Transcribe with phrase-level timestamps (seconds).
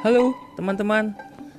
[0.00, 1.12] Halo teman-teman,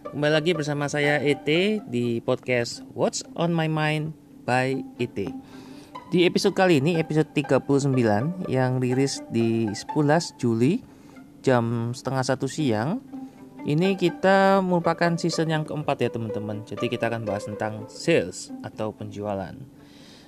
[0.09, 1.45] kembali lagi bersama saya ET
[1.85, 4.17] di podcast What's on My Mind
[4.49, 5.13] by ET.
[6.09, 10.81] Di episode kali ini, episode 39 yang rilis di 11 Juli
[11.45, 12.97] jam setengah satu siang.
[13.61, 16.65] Ini kita merupakan season yang keempat ya teman-teman.
[16.65, 19.53] Jadi kita akan bahas tentang sales atau penjualan.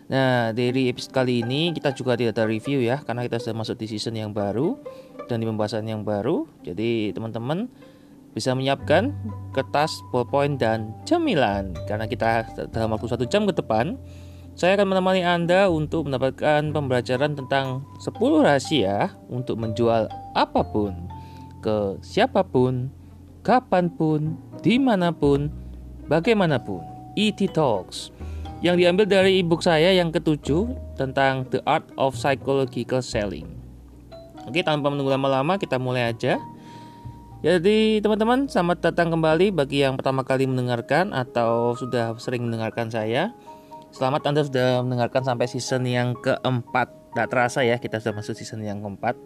[0.05, 3.73] Nah, dari episode kali ini kita juga tidak ada review ya, karena kita sudah masuk
[3.81, 4.77] di season yang baru
[5.25, 6.45] dan di pembahasan yang baru.
[6.61, 7.73] Jadi teman-teman
[8.33, 9.13] bisa menyiapkan
[9.53, 13.95] kertas, ballpoint, dan cemilan karena kita dalam waktu satu jam ke depan
[14.53, 20.05] saya akan menemani Anda untuk mendapatkan pembelajaran tentang 10 rahasia untuk menjual
[20.37, 20.93] apa pun
[21.63, 22.91] ke siapa pun,
[23.41, 25.47] kapan pun, di mana pun,
[26.11, 26.83] bagaimanapun.
[27.13, 28.09] ET Talks
[28.65, 30.65] yang diambil dari ebook saya yang ketujuh
[30.97, 33.45] tentang The Art of Psychological Selling.
[34.49, 36.41] Oke, tanpa menunggu lama-lama kita mulai aja.
[37.43, 43.35] Jadi teman-teman selamat datang kembali bagi yang pertama kali mendengarkan atau sudah sering mendengarkan saya.
[43.91, 46.87] Selamat Anda sudah mendengarkan sampai season yang keempat.
[47.11, 49.19] Tidak terasa ya kita sudah masuk season yang keempat.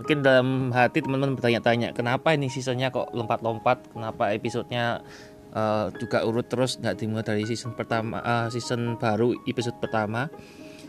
[0.00, 5.04] Mungkin dalam hati teman-teman bertanya-tanya kenapa ini seasonnya kok lompat-lompat, kenapa episodenya
[5.52, 10.32] uh, juga urut terus nggak dimulai dari season pertama, uh, season baru episode pertama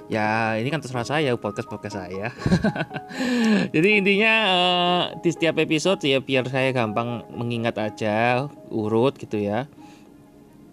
[0.08, 2.32] ya ini kan terserah saya podcast podcast saya.
[3.76, 9.68] Jadi intinya uh, di setiap episode ya biar saya gampang mengingat aja urut gitu ya.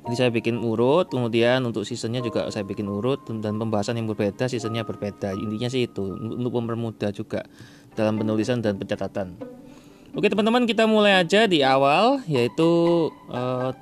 [0.04, 4.46] Jadi saya bikin urut kemudian untuk seasonnya juga saya bikin urut dan pembahasan yang berbeda
[4.46, 5.34] seasonnya berbeda.
[5.34, 7.42] Intinya sih itu untuk mempermudah juga
[7.98, 9.34] dalam penulisan dan pencatatan.
[10.14, 13.74] Oke teman-teman kita mulai aja di awal yaitu uh,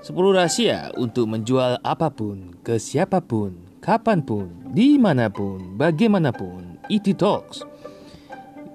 [0.00, 6.78] 10 rahasia untuk menjual apa pun ke siapa pun kapan pun, di mana pun, bagaimanapun,
[6.90, 7.62] ET Talks.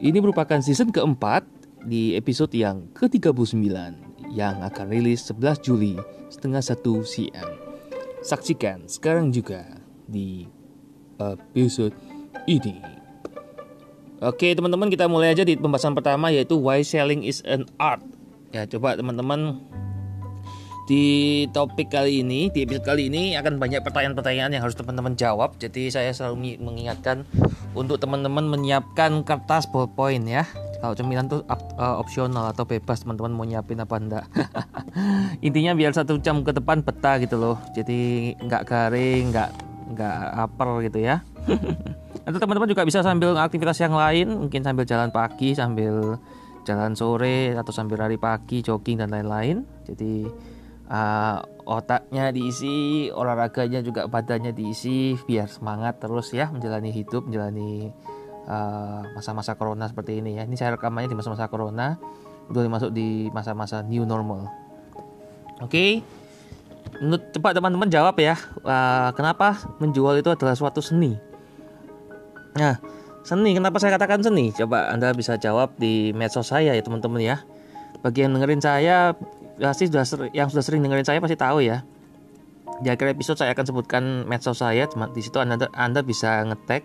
[0.04, 1.48] Ini merupakan season keempat
[1.84, 3.68] di episode yang ke-39
[4.34, 5.96] yang akan rilis 11 Juli
[6.32, 7.60] setengah satu siang.
[8.24, 10.48] Saksikan sekarang juga di
[11.20, 11.94] episode
[12.50, 12.80] ini.
[14.24, 18.00] Oke teman-teman kita mulai aja di pembahasan pertama yaitu why selling is an art.
[18.56, 19.60] Ya coba teman-teman
[20.84, 21.04] di
[21.56, 25.56] topik kali ini, di episode kali ini akan banyak pertanyaan-pertanyaan yang harus teman-teman jawab.
[25.56, 27.24] Jadi saya selalu mengingatkan
[27.72, 30.44] untuk teman-teman menyiapkan kertas ballpoint ya.
[30.84, 34.26] Kalau cemilan tuh uh, opsional atau bebas teman-teman mau nyiapin apa enggak.
[35.48, 37.56] Intinya biar satu jam ke depan betah gitu loh.
[37.72, 39.50] Jadi nggak garing, nggak
[39.96, 41.24] nggak upper gitu ya.
[42.28, 46.20] Atau teman-teman juga bisa sambil aktivitas yang lain, mungkin sambil jalan pagi, sambil
[46.64, 49.68] jalan sore atau sambil lari pagi, jogging dan lain-lain.
[49.84, 50.24] Jadi
[50.94, 57.90] uh, otaknya diisi, olahraganya juga badannya diisi biar semangat terus ya menjalani hidup, menjalani
[59.16, 60.44] masa-masa uh, corona seperti ini ya.
[60.46, 61.98] Ini saya rekamannya di masa-masa corona,
[62.52, 64.52] udah masuk di masa-masa new normal.
[65.64, 65.72] Oke.
[65.72, 65.92] Okay.
[67.00, 68.38] Menurut cepat teman-teman jawab ya,
[68.68, 71.18] uh, kenapa menjual itu adalah suatu seni?
[72.54, 72.78] Nah,
[73.26, 74.54] seni kenapa saya katakan seni?
[74.54, 77.42] Coba Anda bisa jawab di medsos saya ya teman-teman ya.
[78.04, 79.16] Bagi yang dengerin saya
[79.72, 80.04] pasti sudah
[80.36, 81.88] yang sudah sering dengerin saya pasti tahu ya.
[82.84, 84.90] Di akhir episode saya akan sebutkan medsos saya.
[84.90, 86.84] Di situ Anda Anda bisa ngetek,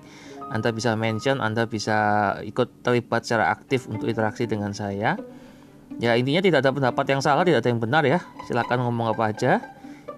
[0.52, 1.96] Anda bisa mention, Anda bisa
[2.44, 5.18] ikut terlibat secara aktif untuk interaksi dengan saya.
[5.98, 8.20] Ya intinya tidak ada pendapat yang salah, tidak ada yang benar ya.
[8.46, 9.52] Silakan ngomong apa aja.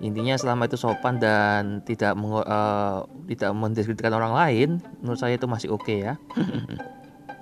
[0.00, 4.68] Intinya selama itu sopan dan tidak uh, tidak mendiskreditkan orang lain,
[5.04, 6.14] menurut saya itu masih oke okay ya.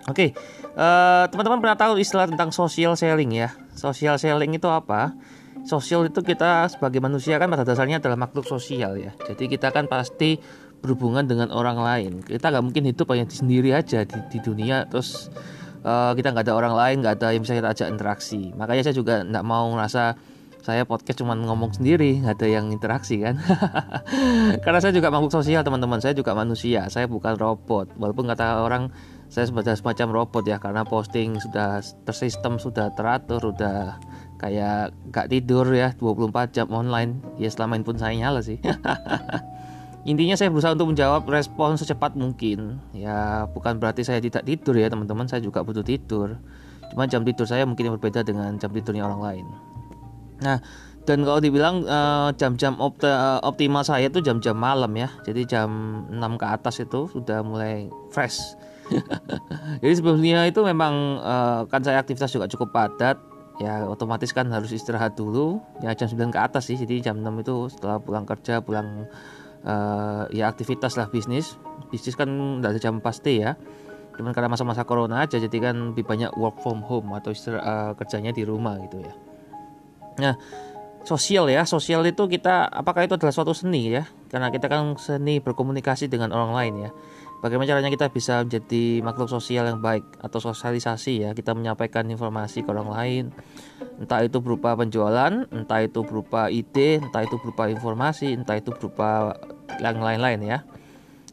[0.08, 0.40] Oke, okay.
[0.72, 3.52] uh, eh, teman-teman pernah tahu istilah tentang social selling ya?
[3.76, 5.12] Social selling itu apa?
[5.68, 9.12] Sosial itu kita sebagai manusia kan pada dasarnya adalah makhluk sosial ya.
[9.28, 10.40] Jadi kita kan pasti
[10.80, 12.12] berhubungan dengan orang lain.
[12.24, 15.28] Kita nggak mungkin hidup hanya sendiri aja di, di dunia terus
[15.84, 18.48] uh, kita nggak ada orang lain, nggak ada yang bisa kita ajak interaksi.
[18.56, 20.16] Makanya saya juga nggak mau ngerasa
[20.64, 23.40] saya podcast cuma ngomong sendiri nggak ada yang interaksi kan
[24.66, 28.92] karena saya juga makhluk sosial teman-teman saya juga manusia saya bukan robot walaupun kata orang
[29.28, 34.00] saya sebagai semacam robot ya karena posting sudah tersistem sudah teratur sudah
[34.40, 37.20] kayak gak tidur ya 24 jam online.
[37.36, 38.56] Ya selama pun saya nyala sih.
[40.10, 42.80] Intinya saya berusaha untuk menjawab respon secepat mungkin.
[42.96, 45.28] Ya bukan berarti saya tidak tidur ya teman-teman.
[45.28, 46.40] Saya juga butuh tidur.
[46.88, 49.46] Cuma jam tidur saya mungkin berbeda dengan jam tidurnya orang lain.
[50.40, 50.56] Nah
[51.04, 55.12] dan kalau dibilang eh, jam-jam uh, uh, optimal saya itu jam-jam malam ya.
[55.28, 55.68] Jadi jam
[56.08, 58.56] 6 ke atas itu sudah mulai fresh
[59.82, 63.18] Jadi sebelumnya itu memang uh, kan saya aktivitas juga cukup padat
[63.58, 65.58] ya otomatis kan harus istirahat dulu.
[65.82, 69.10] Ya jam 9 ke atas sih jadi jam 6 itu setelah pulang kerja pulang
[69.66, 71.58] uh, ya aktivitas lah bisnis.
[71.90, 73.58] Bisnis kan tidak ada jam pasti ya.
[74.18, 78.34] Cuman karena masa-masa corona aja jadi kan lebih banyak work from home atau uh, kerjanya
[78.34, 79.12] di rumah gitu ya.
[80.18, 80.34] Nah
[81.06, 84.06] sosial ya sosial itu kita apakah itu adalah suatu seni ya?
[84.30, 86.90] Karena kita kan seni berkomunikasi dengan orang lain ya
[87.40, 91.30] bagaimana caranya kita bisa menjadi makhluk sosial yang baik atau sosialisasi ya?
[91.34, 93.24] Kita menyampaikan informasi ke orang lain.
[93.98, 99.34] Entah itu berupa penjualan entah itu berupa ide entah itu berupa informasi entah itu berupa
[99.82, 100.58] yang lain-lain ya.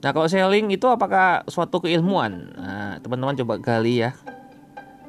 [0.01, 2.53] Nah kalau selling itu apakah suatu keilmuan?
[2.57, 4.13] Nah teman-teman coba gali ya.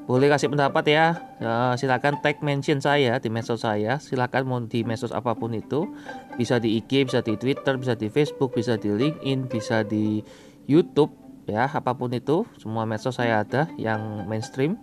[0.07, 1.19] Boleh kasih pendapat ya.
[1.43, 3.99] ya silakan tag mention saya di medsos saya.
[3.99, 5.91] Silakan mau di medsos apa pun itu.
[6.39, 10.23] Bisa di IG bisa di Twitter bisa di Facebook bisa di LinkedIn bisa di
[10.67, 14.75] YouTube ya apa pun itu semua medsos saya ada yang mainstream.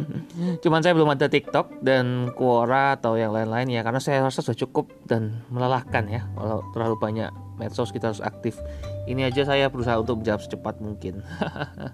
[0.62, 4.58] Cuman saya belum ada TikTok dan Quora atau yang lain-lain ya karena saya rasa sudah
[4.66, 8.58] cukup dan melelahkan ya kalau terlalu banyak medsos kita harus aktif.
[9.06, 11.22] Ini aja saya berusaha untuk menjawab secepat mungkin.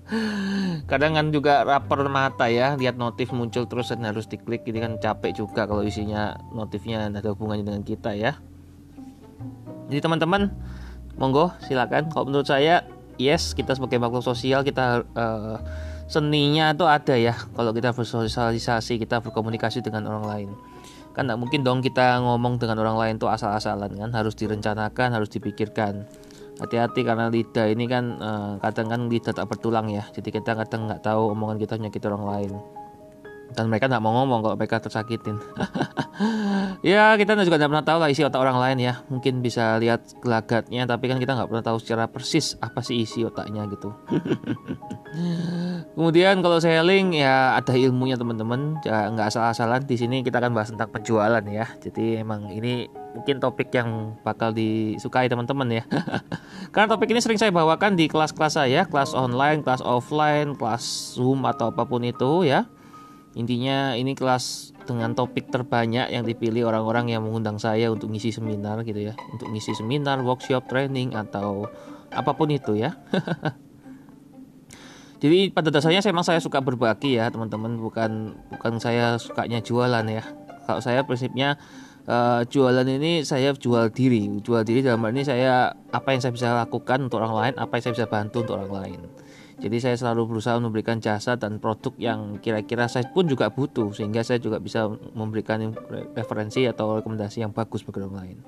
[0.91, 4.65] Kadang kan juga rapper mata ya lihat notif muncul terus dan harus diklik.
[4.65, 8.41] Ini kan capek juga kalau isinya notifnya ada hubungannya dengan kita ya.
[9.93, 10.53] Jadi teman-teman
[11.21, 12.13] monggo silakan.
[12.13, 12.85] Kalau menurut saya
[13.19, 15.59] yes kita sebagai makhluk sosial kita uh,
[16.09, 17.37] seninya itu ada ya.
[17.37, 20.51] Kalau kita bersosialisasi kita berkomunikasi dengan orang lain.
[21.13, 24.11] Kan tidak mungkin dong kita ngomong dengan orang lain tuh asal-asalan kan.
[24.17, 26.09] Harus direncanakan harus dipikirkan.
[26.59, 30.09] Hati-hati karena lidah ini kan uh, kadang kan lidah tak bertulang ya.
[30.11, 32.78] Jadi kita kadang nggak tahu omongan kita menyakiti orang lain
[33.57, 35.37] dan mereka nggak mau ngomong kalau mereka tersakitin.
[36.79, 39.03] Ya kita juga nggak pernah tahu lah isi otak orang lain ya.
[39.11, 43.27] Mungkin bisa lihat gelagatnya tapi kan kita nggak pernah tahu secara persis apa sih isi
[43.27, 43.91] otaknya gitu.
[45.99, 48.79] Kemudian kalau selling ya ada ilmunya teman-teman.
[48.87, 49.87] Ya nggak asal-asalan.
[49.87, 51.67] Di sini kita akan bahas tentang penjualan ya.
[51.83, 55.85] Jadi emang ini mungkin topik yang bakal disukai teman-teman ya.
[56.75, 58.87] Karena topik ini sering saya bawakan di kelas-kelas saya.
[58.87, 62.71] Kelas online kelas offline kelas zoom atau apa pun itu ya
[63.39, 68.83] Intinya ini kelas dengan topik terbanyak yang dipilih orang-orang yang mengundang saya untuk ngisi seminar
[68.83, 69.15] gitu ya.
[69.31, 71.71] Untuk ngisi seminar, workshop, training atau
[72.11, 72.99] apa pun itu ya.
[75.23, 80.23] Jadi pada dasarnya memang saya suka berbagi ya teman-teman bukan bukan saya sukanya jualan ya.
[80.67, 81.63] Kalau saya prinsipnya
[82.11, 86.35] uh, jualan ini saya jual diri, jual diri dalam hal ini saya apa yang saya
[86.35, 89.01] bisa lakukan untuk orang lain, apa yang saya bisa bantu untuk orang lain.
[89.59, 94.23] Jadi saya selalu berusaha memberikan jasa dan produk yang kira-kira saya pun juga butuh sehingga
[94.23, 94.87] saya juga bisa
[95.19, 95.75] memberikan
[96.15, 98.39] referensi atau rekomendasi yang bagus bagi orang lain.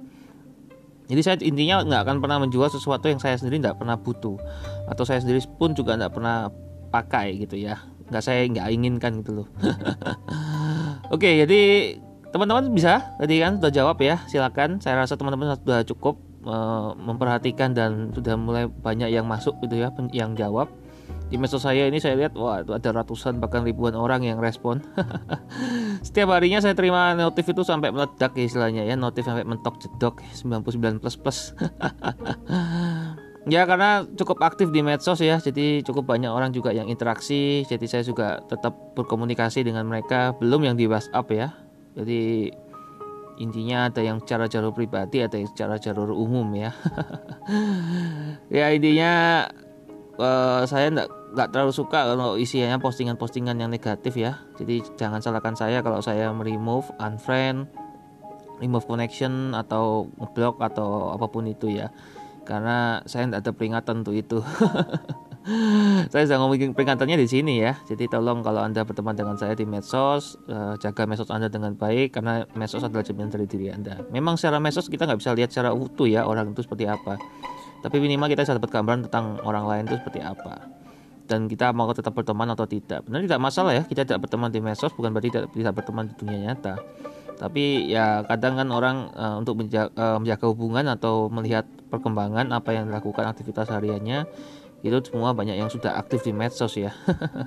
[1.10, 4.38] Jadi saya intinya nggak akan pernah menjual sesuatu yang saya sendiri nggak pernah butuh
[4.86, 6.46] atau saya sendiri pun juga nggak pernah
[6.94, 7.82] pakai gitu ya.
[8.06, 9.48] Nggak saya nggak inginkan gitu loh.
[11.14, 11.60] Oke, jadi
[12.30, 14.22] teman-teman bisa tadi kan sudah jawab ya.
[14.30, 14.78] Silakan.
[14.78, 19.90] Saya rasa teman-teman sudah cukup uh, memperhatikan dan sudah mulai banyak yang masuk gitu ya
[20.14, 20.70] yang jawab
[21.30, 24.82] di medsos saya ini saya lihat wah itu ada ratusan bahkan ribuan orang yang respon.
[26.06, 30.18] Setiap harinya saya terima notif itu sampai meledak ya istilahnya ya notif sampai mentok jedok
[30.34, 31.38] 99 plus plus.
[33.48, 37.88] Ya karena cukup aktif di medsos ya jadi cukup banyak orang juga yang interaksi jadi
[37.88, 41.48] saya juga tetap berkomunikasi dengan mereka belum yang di WhatsApp ya.
[41.96, 42.52] Jadi
[43.40, 46.76] intinya ada yang cara jalur pribadi ada yang secara jalur umum ya.
[48.52, 49.48] Ya intinya
[50.20, 54.42] uh, saya enggak nggak terlalu suka kalau isinya postingan-postingan yang negatif ya.
[54.58, 57.70] Jadi jangan salahkan saya kalau saya meremove unfriend
[58.60, 61.88] remove connection atau ngeblok atau apa pun itu ya.
[62.44, 64.38] Karena saya tidak ada peringatan untuk itu.
[66.12, 67.72] Saya sedang ngomongin peringatannya di sini ya.
[67.88, 72.12] Jadi tolong kalau anda berteman dengan saya di medsos uh, jaga medsos anda dengan baik
[72.12, 74.04] karena medsos adalah cermin dari diri anda.
[74.12, 77.16] Memang secara medsos kita nggak bisa lihat secara utuh ya orang itu seperti apa.
[77.80, 80.79] Tapi minimal kita bisa dapat gambaran tentang orang lain itu seperti apa
[81.30, 83.06] dan kita mau tetap berteman atau tidak.
[83.06, 86.14] Benar tidak masalah ya kita tidak berteman di medsos bukan berarti tidak tidak berteman di
[86.18, 86.82] dunia nyata.
[87.38, 92.74] Tapi ya kadang kan orang uh, untuk menjaga, uh, menjaga hubungan atau melihat perkembangan apa
[92.74, 94.26] yang dilakukan aktivitas hariannya
[94.80, 96.90] itu semua banyak yang sudah aktif di medsos ya.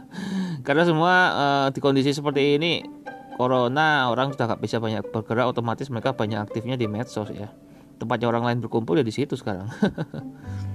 [0.66, 2.82] Karena semua uh, di kondisi seperti ini
[3.36, 7.52] corona orang sudah gak bisa banyak bergerak otomatis mereka banyak aktifnya di medsos ya.
[8.00, 9.70] Tempatnya orang lain berkumpul ya di situ sekarang.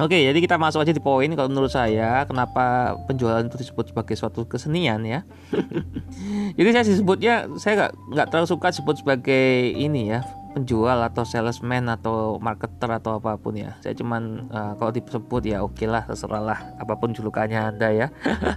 [0.00, 4.16] Oke, jadi kita masuk aja di poin kalau menurut saya kenapa penjualan itu disebut sebagai
[4.16, 5.28] suatu kesenian ya.
[6.56, 10.24] jadi saya disebutnya saya nggak nggak terlalu suka disebut sebagai ini ya
[10.56, 13.76] penjual atau salesman atau marketer atau apa pun ya.
[13.84, 17.92] Saya cuman uh, kalau disebut ya oke okay lah terserah lah apa pun julukannya anda
[17.92, 18.08] ya.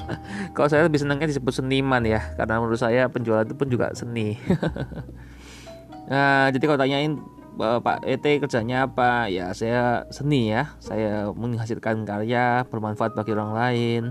[0.56, 4.40] kalau saya lebih senangnya disebut seniman ya karena menurut saya penjualan itu pun juga seni.
[6.08, 7.20] nah, jadi kalau tanyain
[7.58, 9.30] Pak ET kerjanya apa?
[9.30, 10.74] Ya saya seni ya.
[10.82, 14.04] Saya menghasilkan karya bermanfaat bagi orang lain.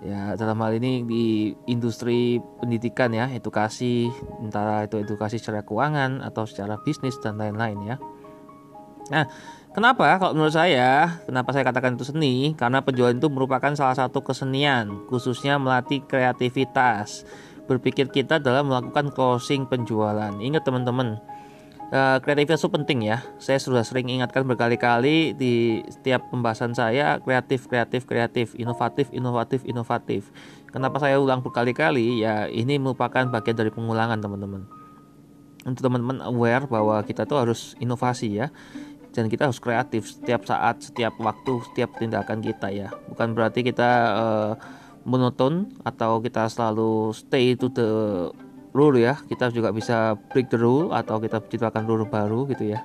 [0.00, 4.08] Ya dalam hal ini di industri pendidikan ya edukasi
[4.40, 7.96] entah itu edukasi secara keuangan atau secara bisnis dan lain-lain ya.
[9.12, 9.28] Nah
[9.76, 10.16] kenapa?
[10.16, 12.56] Kalau menurut saya kenapa saya katakan itu seni?
[12.56, 17.28] Karena penjualan itu merupakan salah satu kesenian khususnya melatih kreativitas.
[17.68, 20.32] Berpikir kita dalam melakukan closing penjualan.
[20.40, 21.20] Ingat teman-teman
[21.90, 23.18] kreativitas itu penting ya.
[23.42, 30.30] Saya sudah sering ingatkan berkali-kali di setiap pembahasan saya kreatif, kreatif, kreatif, inovatif, inovatif, inovatif.
[30.70, 32.22] Kenapa saya ulang berkali-kali?
[32.22, 34.70] Ya ini merupakan bagian dari pengulangan teman-teman.
[35.66, 38.54] Untuk teman-teman aware bahwa kita tuh harus inovasi ya.
[39.10, 42.94] Dan kita harus kreatif setiap saat, setiap waktu, setiap tindakan kita ya.
[43.10, 44.52] Bukan berarti kita uh,
[45.02, 47.88] monoton atau kita selalu stay to the
[48.70, 49.18] rule ya.
[49.26, 52.82] Kita juga bisa break the rule atau kita ciptakan rule baru gitu ya.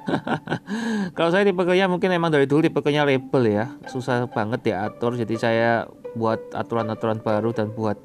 [1.17, 3.65] Kalau saya tipenya mungkin emang dari dulu tipenya label ya.
[3.89, 5.17] Susah banget ya atur.
[5.17, 5.85] Jadi saya
[6.17, 7.99] buat aturan-aturan baru dan buat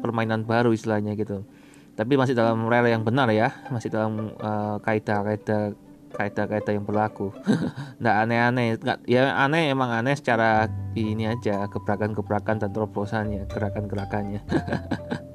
[0.00, 1.46] permainan baru istilahnya gitu.
[1.94, 3.52] Tapi masih dalam rel yang benar ya.
[3.70, 5.76] Masih dalam uh, kaidah-kaidah
[6.10, 7.30] kaidah-kaidah yang berlaku.
[8.02, 8.68] Nggak aneh-aneh.
[8.82, 10.66] Nggak ya aneh emang aneh secara
[10.98, 11.70] ini aja.
[11.70, 14.42] Gebrakan-gebrakan dan terobosannya gerakan-gerakannya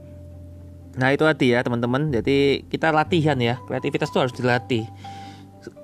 [0.96, 2.12] Nah itu tadi ya teman-teman.
[2.12, 3.60] Jadi kita latihan ya.
[3.68, 4.84] Kreativitas itu harus dilatih.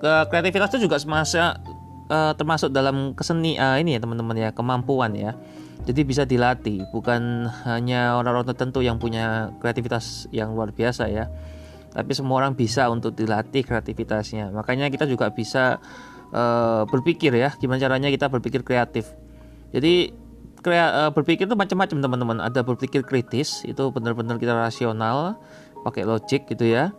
[0.01, 1.57] Kreativitas itu juga semasa
[2.07, 5.35] uh, termasuk dalam keseni uh, ini ya teman-teman ya kemampuan ya.
[5.83, 6.85] Jadi bisa dilatih.
[6.93, 11.27] Bukan hanya orang-orang tertentu yang punya kreativitas yang luar biasa ya.
[11.91, 14.53] Tapi semua orang bisa untuk dilatih kreativitasnya.
[14.53, 15.81] Makanya kita juga bisa
[16.31, 17.51] uh, berpikir ya.
[17.59, 19.11] Gimana caranya kita berpikir kreatif.
[19.75, 20.20] Jadi
[20.61, 22.37] krea, uh, berpikir itu macam-macam teman-teman.
[22.39, 25.41] Ada berpikir kritis itu benar-benar kita rasional
[25.83, 26.93] pakai logik gitu ya.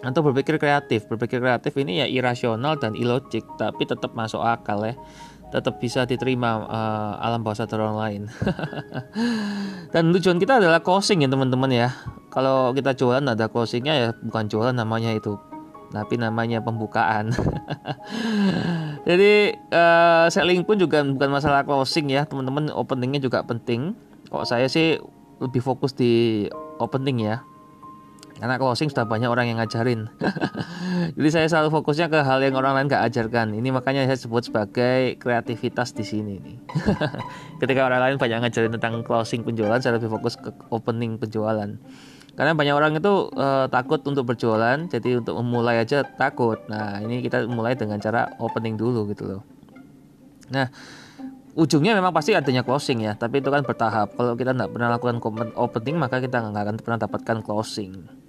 [0.00, 1.04] Atau berpikir kreatif.
[1.10, 4.94] Berpikir kreatif ini ya irasional dan ilogik tapi tetap masuk akal ya.
[5.50, 8.22] Tetap bisa diterima uh, alam bawah sadar orang lain.
[9.92, 11.90] Dan tujuan kita adalah closing ya teman-teman ya.
[12.30, 15.49] Kalau kita jualan ada closingnya ya bukan jualan namanya itu
[15.90, 17.34] tapi namanya pembukaan.
[19.08, 22.70] Jadi uh, selling pun juga bukan masalah closing ya, teman-teman.
[22.70, 23.98] Openingnya juga penting.
[24.30, 25.02] Kok saya sih
[25.42, 26.46] lebih fokus di
[26.78, 27.42] opening ya.
[28.40, 30.08] Karena closing sudah banyak orang yang ngajarin.
[31.18, 33.52] Jadi saya selalu fokusnya ke hal yang orang lain gak ajarkan.
[33.52, 36.56] Ini makanya saya sebut sebagai kreativitas di sini nih.
[37.60, 41.76] Ketika orang lain banyak ngajarin tentang closing penjualan, saya lebih fokus ke opening penjualan
[42.38, 46.58] karena banyak orang itu uh, takut untuk berjualan jadi untuk memulai aja takut.
[46.70, 49.42] Nah ini kita mulai dengan cara opening dulu gitu loh.
[50.50, 50.70] Nah
[51.58, 54.14] ujungnya memang pasti adanya closing ya tapi itu kan bertahap.
[54.14, 55.18] Kalau kita tidak pernah lakukan
[55.58, 58.19] opening maka kita nggak akan pernah dapatkan closing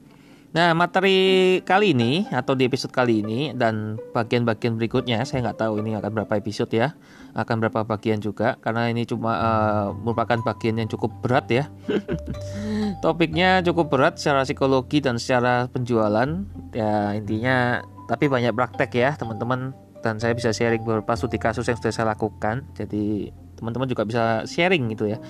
[0.51, 5.79] Nah, materi kali ini atau di episode kali ini dan bagian-bagian berikutnya saya nggak tahu
[5.79, 6.91] ini akan berapa episode ya,
[7.31, 11.63] akan berapa bagian juga karena ini cuma uh, merupakan bagian yang cukup berat ya.
[13.03, 16.43] Topiknya cukup berat secara psikologi dan secara penjualan
[16.75, 17.79] ya intinya
[18.11, 19.71] tapi banyak praktek ya teman-teman
[20.03, 22.67] dan saya bisa sharing beberapa studi kasus yang sudah saya lakukan.
[22.75, 25.21] Jadi teman-teman juga bisa sharing gitu ya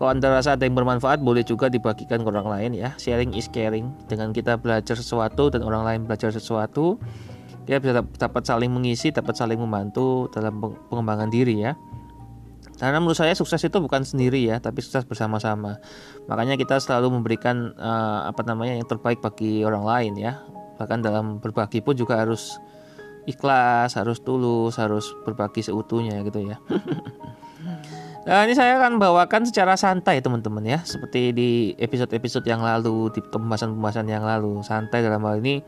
[0.00, 3.52] kalau anda rasa ada yang bermanfaat boleh juga dibagikan ke orang lain ya sharing is
[3.52, 6.96] caring dengan kita belajar sesuatu dan orang lain belajar sesuatu
[7.68, 10.56] kita bisa dapat saling mengisi dapat saling membantu dalam
[10.88, 11.76] pengembangan diri ya
[12.80, 15.76] karena menurut saya sukses itu bukan sendiri ya, tapi sukses bersama-sama.
[16.32, 20.40] Makanya kita selalu memberikan uh, apa namanya yang terbaik bagi orang lain ya.
[20.80, 22.56] Bahkan dalam berbagi pun juga harus
[23.28, 26.56] ikhlas, harus tulus, harus berbagi seutuhnya gitu ya.
[28.20, 31.50] Nah, ini saya akan bawakan secara santai teman-teman ya, seperti di
[31.80, 34.60] episode-episode yang lalu, di pembahasan-pembahasan yang lalu.
[34.60, 35.64] Santai dalam hal ini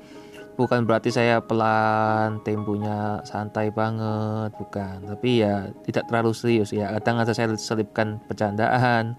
[0.61, 5.01] bukan berarti saya pelan, temponya santai banget, bukan.
[5.01, 6.93] Tapi ya tidak terlalu serius ya.
[7.01, 9.17] Kadang ada saya selipkan bercandaan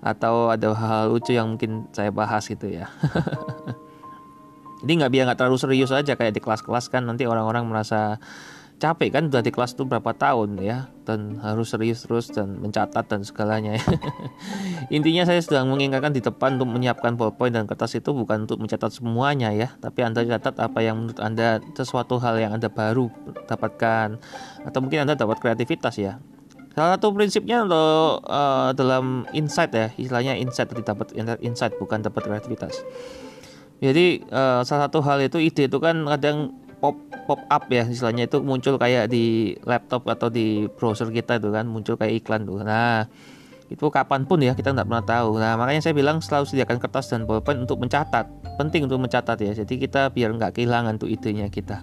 [0.00, 2.88] atau ada hal, hal lucu yang mungkin saya bahas gitu ya.
[4.80, 8.16] Jadi nggak biar nggak terlalu serius aja kayak di kelas-kelas kan nanti orang-orang merasa
[8.80, 13.04] capek kan udah di kelas tuh berapa tahun ya dan harus serius terus dan mencatat
[13.04, 13.84] dan segalanya ya.
[14.96, 18.88] intinya saya sedang mengingatkan di depan untuk menyiapkan powerpoint dan kertas itu bukan untuk mencatat
[18.88, 23.12] semuanya ya tapi anda catat apa yang menurut anda sesuatu hal yang anda baru
[23.44, 24.16] dapatkan
[24.64, 26.16] atau mungkin anda dapat kreativitas ya
[26.72, 31.12] salah satu prinsipnya untuk uh, dalam insight ya istilahnya insight dapat
[31.44, 32.80] insight bukan dapat kreativitas
[33.84, 36.96] jadi uh, salah satu hal itu ide itu kan kadang pop
[37.28, 41.68] pop up ya istilahnya itu muncul kayak di laptop atau di browser kita itu kan
[41.68, 43.06] muncul kayak iklan tuh nah
[43.70, 47.12] itu kapan pun ya kita nggak pernah tahu nah makanya saya bilang selalu sediakan kertas
[47.12, 49.56] dan pulpen untuk mencatat penting untuk mencatat ya.
[49.56, 51.80] Jadi kita biar nggak kehilangan tuh idenya kita.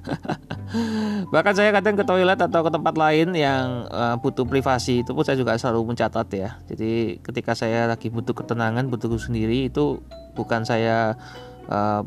[1.33, 5.25] Bahkan saya kadang ke toilet atau ke tempat lain yang uh, butuh privasi itu pun
[5.25, 6.61] saya juga selalu mencatat ya.
[6.69, 10.05] Jadi ketika saya lagi butuh ketenangan, butuh sendiri itu
[10.37, 11.17] bukan saya
[11.73, 12.05] uh,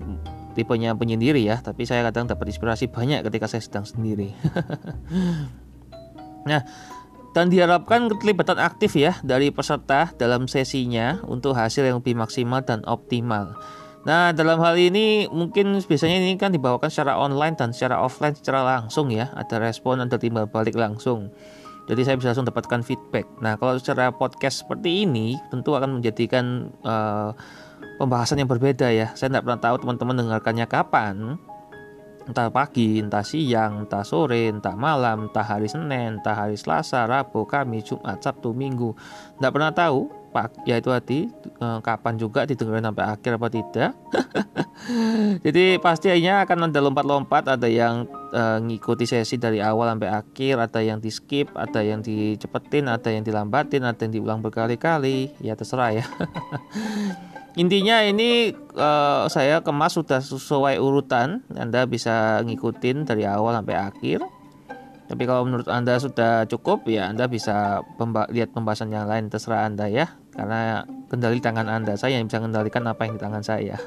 [0.55, 4.35] tipenya penyendiri ya, tapi saya kadang dapat inspirasi banyak ketika saya sedang sendiri.
[6.51, 6.63] nah,
[7.31, 12.83] dan diharapkan keterlibatan aktif ya dari peserta dalam sesinya untuk hasil yang lebih maksimal dan
[12.87, 13.55] optimal.
[14.01, 18.65] Nah, dalam hal ini mungkin biasanya ini kan dibawakan secara online dan secara offline secara
[18.65, 19.29] langsung ya.
[19.37, 21.29] Ada respon, ada timbal balik langsung.
[21.85, 23.29] Jadi saya bisa langsung dapatkan feedback.
[23.45, 27.37] Nah, kalau secara podcast seperti ini tentu akan menjadikan uh,
[28.01, 29.13] pembahasan yang berbeda ya.
[29.13, 31.37] Saya tidak pernah tahu teman-teman dengarkannya kapan
[32.31, 37.43] entah pagi, entah siang, entah sore, entah malam, entah hari Senin, entah hari Selasa, Rabu,
[37.43, 38.95] Kamis, Jumat, Sabtu, Minggu.
[39.35, 43.91] Tidak pernah tahu, Pak, ya itu hati eh, kapan juga didengarkan sampai akhir apa tidak.
[45.45, 50.81] Jadi pastinya akan ada lompat-lompat, ada yang uh, ngikuti sesi dari awal sampai akhir, ada
[50.81, 55.37] yang di skip, ada yang dicepetin, ada yang dilambatin, ada yang diulang berkali-kali.
[55.45, 56.05] Ya terserah ya.
[57.59, 61.43] intinya ini uh, saya kemas sudah sesuai urutan.
[61.55, 64.21] Anda bisa ngikutin dari awal sampai akhir.
[65.11, 69.27] Tapi kalau menurut Anda sudah cukup ya Anda bisa pemba lihat pembahasan yang lain.
[69.27, 70.07] Terserah Anda ya.
[70.31, 71.99] Karena kendali tangan Anda.
[71.99, 73.77] Saya yang bisa mengendalikan apa yang di tangan saya.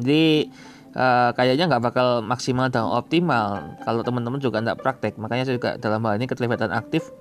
[0.00, 0.48] Jadi
[0.96, 3.76] uh, kayaknya nggak bakal maksimal dan optimal.
[3.84, 5.20] Kalau teman-teman juga nggak praktek.
[5.20, 7.12] Makanya saya juga dalam hal ini keterlibatan aktif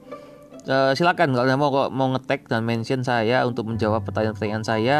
[0.67, 4.97] uh, silakan kalau mau mau ngetek dan mention saya untuk menjawab pertanyaan-pertanyaan saya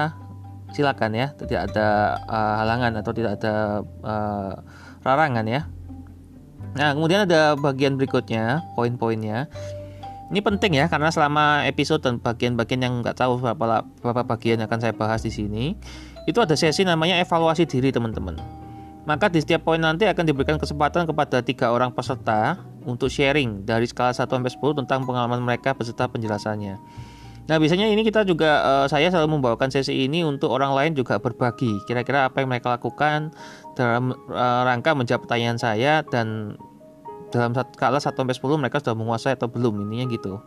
[0.72, 1.34] silakan ya.
[1.36, 4.54] Tidak ada uh, halangan atau tidak ada uh,
[5.04, 5.62] larangan ya.
[6.78, 9.50] Nah kemudian ada bagian berikutnya poin-poinnya.
[10.30, 14.70] Ini penting ya karena selama episode dan bagian-bagian yang nggak tahu berapa berapa bagian yang
[14.70, 15.74] akan saya bahas di sini
[16.30, 18.38] itu ada sesi namanya evaluasi diri teman-teman
[19.10, 23.90] maka di setiap poin nanti akan diberikan kesempatan kepada tiga orang peserta untuk sharing dari
[23.90, 26.78] skala 1 sampai 10 tentang pengalaman mereka beserta penjelasannya.
[27.50, 31.18] Nah, biasanya ini kita juga uh, saya selalu membawakan sesi ini untuk orang lain juga
[31.18, 31.82] berbagi.
[31.90, 33.34] Kira-kira apa yang mereka lakukan
[33.74, 36.54] dalam uh, rangka menjawab pertanyaan saya dan
[37.34, 40.38] dalam skala 1 sampai 10 mereka sudah menguasai atau belum ininya gitu.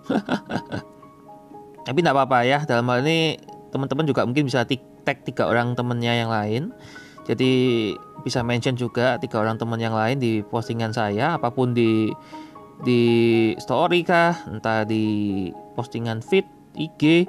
[1.91, 2.63] Tapi tidak apa-apa ya.
[2.63, 3.43] Dalam hal ini
[3.75, 4.63] teman-teman juga mungkin bisa
[5.03, 6.71] tag tiga orang temennya yang lain
[7.23, 7.53] jadi
[8.23, 12.11] bisa mention juga tiga orang teman yang lain di postingan saya apa pun di
[12.83, 13.03] di
[13.59, 17.27] story kah entah di postingan feed IG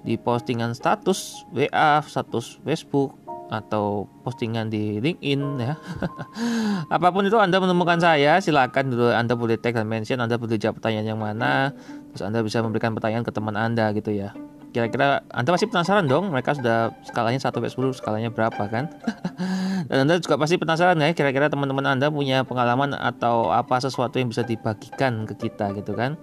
[0.00, 5.74] di postingan status WA status Facebook atau postingan di LinkedIn ya.
[6.94, 10.54] Apa pun itu Anda menemukan saya, silakan dulu Anda boleh tag dan mention, Anda boleh
[10.54, 11.74] jawab pertanyaan yang mana,
[12.14, 14.30] terus Anda bisa memberikan pertanyaan ke teman Anda gitu ya.
[14.70, 18.86] Kira-kira Anda pasti penasaran dong, mereka sudah skalanya 1 sampai 10, skalanya berapa kan?
[19.90, 24.30] Dan Anda juga pasti penasaran ya, kira-kira teman-teman Anda punya pengalaman atau apa sesuatu yang
[24.30, 26.14] bisa dibagikan ke kita gitu kan?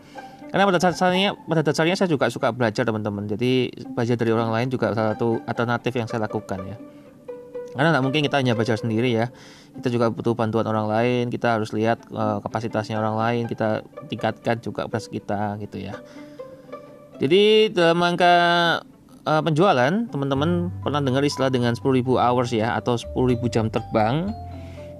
[0.47, 3.27] Karena pada dasarnya pada dasarnya saya juga suka belajar teman-teman.
[3.27, 6.77] Jadi belajar dari orang lain juga salah satu alternatif yang saya lakukan ya.
[7.75, 9.27] Karena nggak mungkin kita hanya belajar sendiri ya.
[9.77, 11.23] Kita juga butuh bantuan orang lain.
[11.27, 13.43] Kita harus lihat uh, kapasitasnya orang lain.
[13.45, 15.93] Kita tingkatkan juga kapasitas kita gitu ya.
[17.17, 18.34] Jadi dalam angka
[19.25, 24.30] uh, penjualan, teman-teman pernah dengar istilah dengan 10.000 hours ya atau 10.000 jam terbang.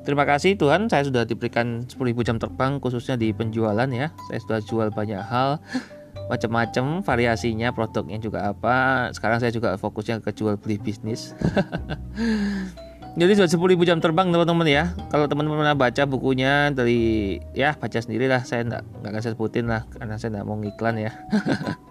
[0.02, 4.10] Terima kasih Tuhan, saya sudah diberikan 10.000 jam terbang khususnya di penjualan ya.
[4.32, 5.60] Saya sudah jual banyak hal,
[6.32, 9.10] macam-macam variasinya, produknya juga apa.
[9.14, 11.36] Sekarang saya juga fokusnya ke jual beli bisnis.
[13.18, 14.94] Jadi sudah 10.000 jam terbang teman-teman ya.
[15.10, 18.46] Kalau teman-teman pernah baca bukunya dari ya baca sendiri lah.
[18.46, 21.12] Saya nggak nggak akan saya sebutin lah karena saya nggak mau ngiklan ya.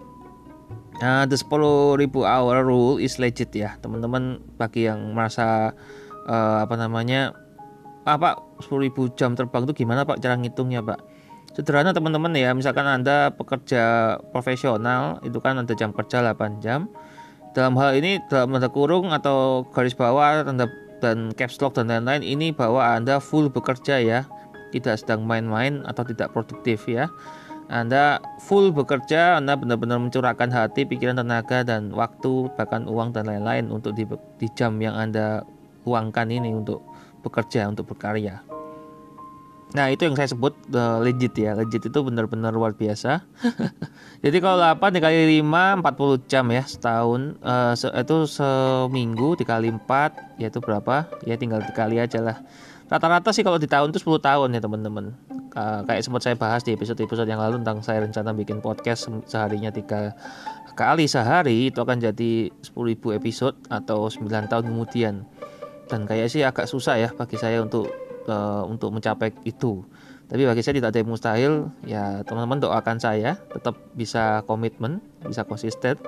[0.96, 4.40] Nah, the 10.000 hour rule is legit ya, teman-teman.
[4.56, 5.76] Bagi yang merasa
[6.24, 7.36] uh, apa namanya,
[8.08, 11.00] ah, Pak 10.000 jam terbang itu gimana Pak cara ngitungnya Pak?
[11.52, 16.88] Sederhana teman-teman ya, misalkan Anda pekerja profesional, itu kan ada jam kerja 8 jam.
[17.56, 20.68] Dalam hal ini dalam tanda kurung atau garis bawah tanda
[21.00, 24.28] dan caps lock dan lain-lain ini bahwa Anda full bekerja ya,
[24.72, 27.08] tidak sedang main-main atau tidak produktif ya.
[27.66, 33.74] Anda full bekerja, Anda benar-benar mencurahkan hati, pikiran, tenaga, dan waktu, bahkan uang dan lain-lain
[33.74, 34.06] untuk di,
[34.38, 35.42] di jam yang Anda
[35.82, 36.86] uangkan ini untuk
[37.26, 38.46] bekerja, untuk berkarya.
[39.74, 43.26] Nah itu yang saya sebut uh, legit ya Legit itu benar-benar luar biasa
[44.24, 50.38] Jadi kalau 8 dikali 5 40 jam ya setahun uh, se Itu seminggu dikali 4
[50.38, 51.10] Yaitu berapa?
[51.26, 52.38] Ya tinggal dikali aja lah
[52.86, 55.10] Rata-rata sih kalau di tahun itu 10 tahun ya teman-teman.
[55.56, 59.72] Uh, kayak sempat saya bahas di episode-episode yang lalu tentang saya rencana bikin podcast seharinya
[59.72, 60.12] tiga
[60.76, 65.26] kali sehari itu akan jadi 10.000 episode atau 9 tahun kemudian.
[65.90, 67.90] Dan kayak sih agak susah ya bagi saya untuk
[68.30, 69.82] uh, untuk mencapai itu.
[70.26, 71.52] Tapi bagi saya tidak ada yang mustahil.
[71.82, 75.98] Ya teman-teman doakan saya tetap bisa komitmen bisa konsisten.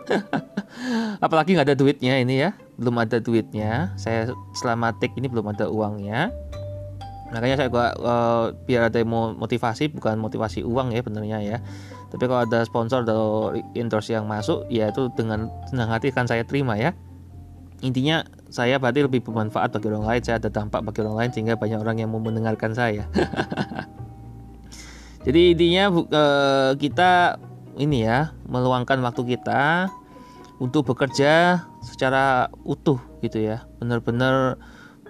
[1.24, 2.54] Apalagi nggak ada duitnya ini ya.
[2.78, 3.94] Belum ada duitnya.
[3.98, 6.30] Saya selama take ini belum ada uangnya
[7.28, 9.04] makanya saya gua uh, biar ada
[9.36, 11.58] motivasi bukan motivasi uang ya benernya ya.
[12.08, 16.42] Tapi kalau ada sponsor atau endorse yang masuk ya itu dengan senang hati akan saya
[16.44, 16.96] terima ya.
[17.84, 21.54] Intinya saya berarti lebih bermanfaat bagi orang lain saya ada dampak bagi orang lain sehingga
[21.54, 23.04] banyak orang yang mau mendengarkan saya.
[25.28, 27.36] Jadi intinya uh, kita
[27.76, 29.92] ini ya meluangkan waktu kita
[30.58, 33.68] untuk bekerja secara utuh gitu ya.
[33.78, 34.58] Benar-benar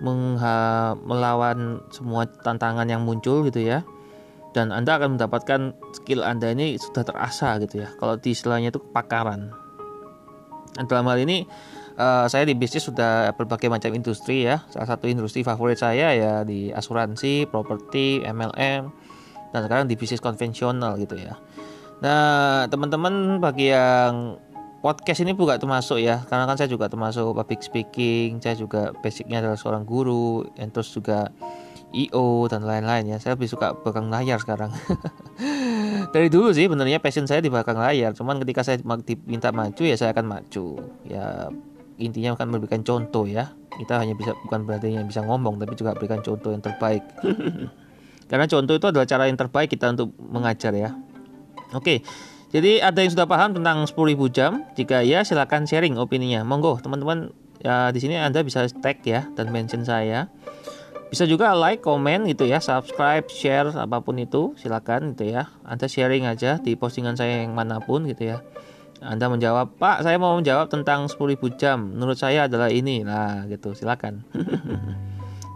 [0.01, 3.83] melawan semua tantangan yang muncul gitu ya.
[4.57, 7.89] Dan Anda akan mendapatkan skill Anda ini sudah terasa gitu ya.
[8.01, 9.53] Kalau di istilahnya itu kepakaran.
[10.75, 11.45] Dan dalam hal ini
[11.99, 14.65] uh, saya di bisnis sudah berbagai macam industri ya.
[14.73, 18.83] Salah satu industri favorit saya ya di asuransi, properti, MLM
[19.53, 21.37] dan sekarang di bisnis konvensional gitu ya.
[21.99, 24.39] Nah teman-teman bagi yang
[24.79, 29.43] podcast ini bukan termasuk ya karena kan saya juga termasuk public speaking saya juga basicnya
[29.43, 31.35] adalah seorang guru yang terus juga
[31.89, 33.17] IO dan lain-lain ya.
[33.17, 34.69] Saya lebih suka belakang layar sekarang.
[36.15, 39.97] Dari dulu sih benernya passion saya di belakang layar cuman ketika saya diminta maju ya
[39.97, 40.67] saya akan maju.
[41.09, 41.49] Ya
[41.97, 43.57] intinya akan memberikan contoh ya.
[43.73, 47.05] Kita hanya bisa bukan berarti hanya bisa ngomong tapi juga berikan contoh yang terbaik.
[48.31, 50.93] Karena contoh itu adalah cara yang terbaik kita untuk mengajar ya.
[51.73, 52.05] Oke
[52.49, 54.65] jadi ada yang sudah paham tentang 10.000 jam?
[54.73, 56.41] Jika ya silahkan sharing opininya.
[56.49, 60.33] Monggo teman-teman ya di sini Anda bisa tag ya dan mention saya.
[61.09, 65.49] Bisa juga like, komen gitu ya, subscribe, share apa pun itu silakan gitu ya.
[65.65, 68.45] Anda sharing aja di postingan saya yang mana pun gitu ya.
[69.01, 71.97] Anda menjawab, "Pak, saya mau menjawab tentang 10.000 jam.
[71.97, 74.25] Menurut saya adalah ini." Nah, gitu, silakan.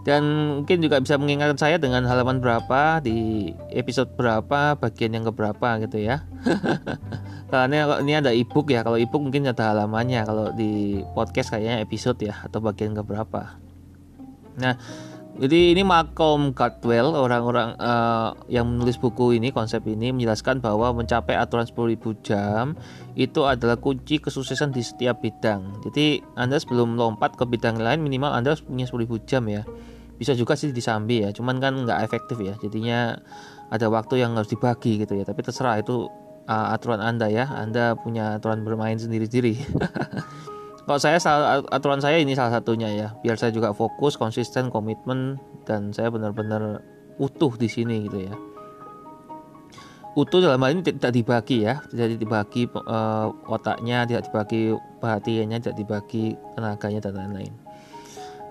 [0.03, 0.23] dan
[0.59, 6.03] mungkin juga bisa mengingatkan saya dengan halaman berapa di episode berapa bagian yang keberapa gitu
[6.03, 6.27] ya.
[7.51, 12.19] Karena ini ada ebook ya kalau ebook mungkin ada halamannya kalau di podcast kayaknya episode
[12.19, 13.55] ya atau bagian keberapa.
[14.59, 14.75] Nah
[15.33, 21.33] jadi ini Malcolm Gladwell orang-orang uh, yang menulis buku ini konsep ini menjelaskan bahwa mencapai
[21.33, 22.77] aturan 10.000 jam
[23.17, 25.81] itu adalah kunci kesuksesan di setiap bidang.
[25.81, 29.65] Jadi Anda sebelum lompat ke bidang lain minimal Anda punya 10.000 jam ya
[30.17, 32.53] bisa juga sih disambi ya cuman kan nggak efektif ya.
[32.61, 33.17] Jadinya
[33.73, 35.25] ada waktu yang harus dibagi gitu ya.
[35.25, 36.05] Tapi terserah itu
[36.45, 37.49] uh, aturan anda ya.
[37.49, 39.57] Anda punya aturan bermain sendiri-sendiri.
[40.85, 41.15] Kalau saya
[41.71, 43.07] aturan saya ini salah satunya ya.
[43.23, 46.83] Biar saya juga fokus konsisten komitmen dan saya benar-benar
[47.17, 48.35] utuh di sini gitu ya.
[50.13, 51.81] Utuh dalam hal ini tidak dibagi ya.
[51.87, 57.62] Tidak dibagi uh, otaknya tidak dibagi perhatiannya tidak dibagi tenaganya dan lain-lain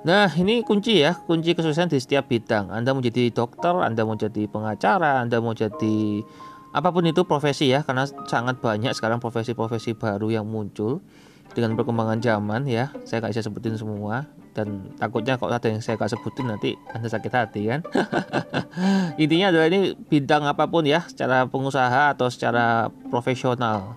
[0.03, 2.75] Nah, ini kunci ya, kunci kesuksesan di setiap bidang.
[2.75, 6.27] Anda mau jadi dokter, Anda mau jadi pengacara, Anda mau jadi
[6.75, 10.99] apa pun itu profesi ya, karena sangat banyak sekarang profesi-profesi baru yang muncul
[11.55, 12.91] dengan perkembangan zaman ya.
[13.07, 14.27] Saya nggak bisa sebutin semua
[14.59, 17.81] dan takutnya kalau ada yang saya nggak sebutin nanti Anda sakit hati kan.
[19.23, 23.95] Intinya adalah ini bidang apa pun ya, secara pengusaha atau secara profesional.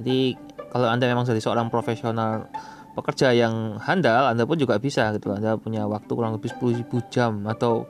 [0.00, 0.32] Jadi
[0.72, 2.48] kalau Anda memang jadi seorang profesional
[2.96, 7.44] pekerja yang handal Anda pun juga bisa gitu Anda punya waktu kurang lebih 10.000 jam
[7.46, 7.86] atau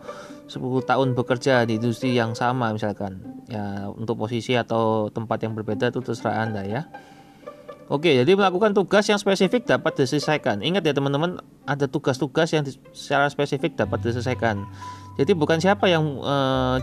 [0.49, 0.59] 10
[0.89, 3.21] tahun bekerja di industri yang sama misalkan
[3.53, 6.83] ya untuk posisi atau tempat yang berbeda itu terserah Anda ya
[7.89, 10.61] Oke, jadi melakukan tugas yang spesifik dapat diselesaikan.
[10.61, 12.61] Ingat ya teman-teman, ada tugas-tugas yang
[12.93, 14.69] secara spesifik dapat diselesaikan.
[15.17, 16.35] Jadi bukan siapa yang e,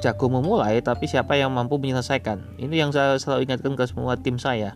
[0.01, 2.57] jago memulai, tapi siapa yang mampu menyelesaikan.
[2.57, 4.73] Ini yang saya selalu ingatkan ke semua tim saya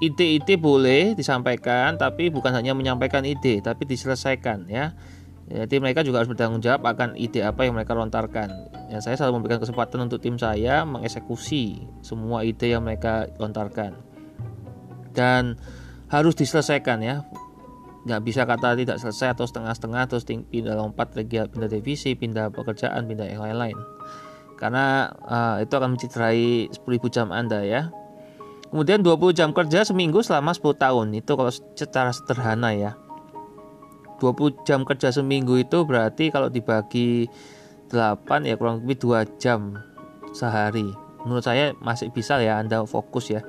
[0.00, 4.96] ide-ide boleh disampaikan tapi bukan hanya menyampaikan ide tapi diselesaikan ya.
[5.50, 8.70] Jadi mereka juga harus bertanggung jawab akan ide apa yang mereka lontarkan.
[8.86, 13.98] Ya saya selalu memberikan kesempatan untuk tim saya mengeksekusi semua ide yang mereka lontarkan.
[15.10, 15.58] Dan
[16.06, 17.26] harus diselesaikan ya.
[18.06, 23.26] Nggak bisa kata tidak selesai atau setengah-setengah terus pindah lompat pindah divisi pindah pekerjaan pindah
[23.26, 23.76] yang lain-lain.
[24.54, 26.78] Karena uh, itu akan mencederai 10.000
[27.10, 27.90] jam anda ya
[28.70, 31.06] Kemudian 20 jam kerja seminggu selama 10 tahun.
[31.18, 32.94] Itu kalau secara sederhana ya.
[34.22, 37.26] 20 jam kerja seminggu itu berarti kalau dibagi
[37.90, 39.74] 8 ya kurang lebih 2 jam
[40.30, 40.86] sehari.
[41.26, 43.42] Menurut saya masih bisa ya Anda fokus ya.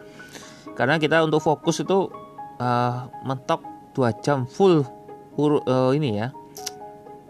[0.73, 2.09] Karena kita untuk fokus itu
[2.57, 3.61] uh, mentok
[3.93, 4.81] 2 jam full
[5.37, 6.33] uh, ini ya.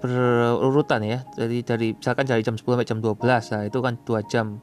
[0.01, 4.25] berurutan ya dari dari misalkan dari jam 10 sampai jam 12 nah itu kan dua
[4.25, 4.58] jam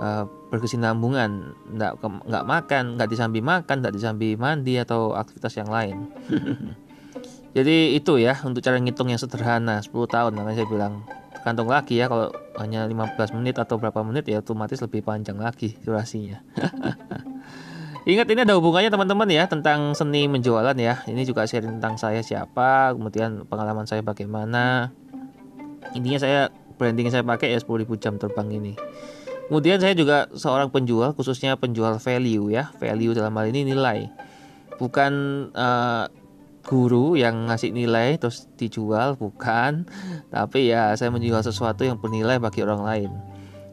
[0.00, 6.08] uh, berkesinambungan nggak nggak makan nggak disambi makan nggak disambi mandi atau aktivitas yang lain
[7.56, 11.04] jadi itu ya untuk cara ngitung yang sederhana 10 tahun makanya saya bilang
[11.36, 15.76] tergantung lagi ya kalau hanya 15 menit atau berapa menit ya otomatis lebih panjang lagi
[15.84, 16.40] durasinya
[18.08, 21.04] Ingat ini ada hubungannya teman-teman ya tentang seni menjualan ya.
[21.04, 24.88] Ini juga sharing tentang saya siapa, kemudian pengalaman saya bagaimana.
[25.92, 26.40] Intinya saya
[26.80, 28.72] branding saya pakai ya 10.000 jam terbang ini.
[29.50, 32.70] Kemudian saya juga seorang penjual khususnya penjual value ya.
[32.78, 34.06] Value dalam hal ini nilai.
[34.78, 35.12] Bukan
[35.58, 36.06] uh,
[36.62, 39.90] guru yang ngasih nilai terus dijual bukan,
[40.34, 43.10] tapi ya saya menjual sesuatu yang bernilai bagi orang lain.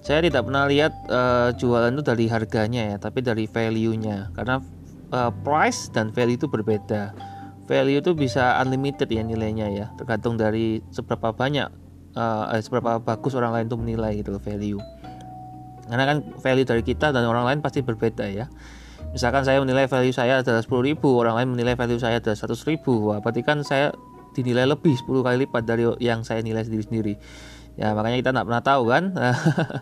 [0.02, 4.34] Saya tidak pernah lihat uh, jualan itu dari harganya ya tapi dari value-nya.
[4.34, 4.58] Karena
[5.14, 7.14] uh, price dan value itu berbeda.
[7.70, 9.94] Value itu bisa unlimited ya nilainya ya.
[9.94, 11.70] Tergantung dari seberapa banyak
[12.18, 14.82] uh, seberapa bagus orang lain itu menilai gitu value
[15.88, 18.46] karena kan value dari kita dan orang lain pasti berbeda ya.
[19.16, 22.54] Misalkan saya menilai value saya adalah 10 ribu orang lain menilai value saya adalah 100
[22.70, 23.12] ribu.
[23.12, 23.96] Wah, berarti kan saya
[24.36, 27.18] dinilai lebih 10 kali lipat dari yang saya nilai sendiri-sendiri
[27.78, 29.04] ya makanya kita nggak pernah tahu kan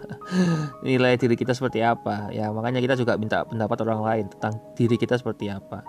[0.85, 2.29] nilai diri kita seperti apa.
[2.35, 5.87] Ya makanya kita juga minta pendapat orang lain tentang diri kita seperti apa.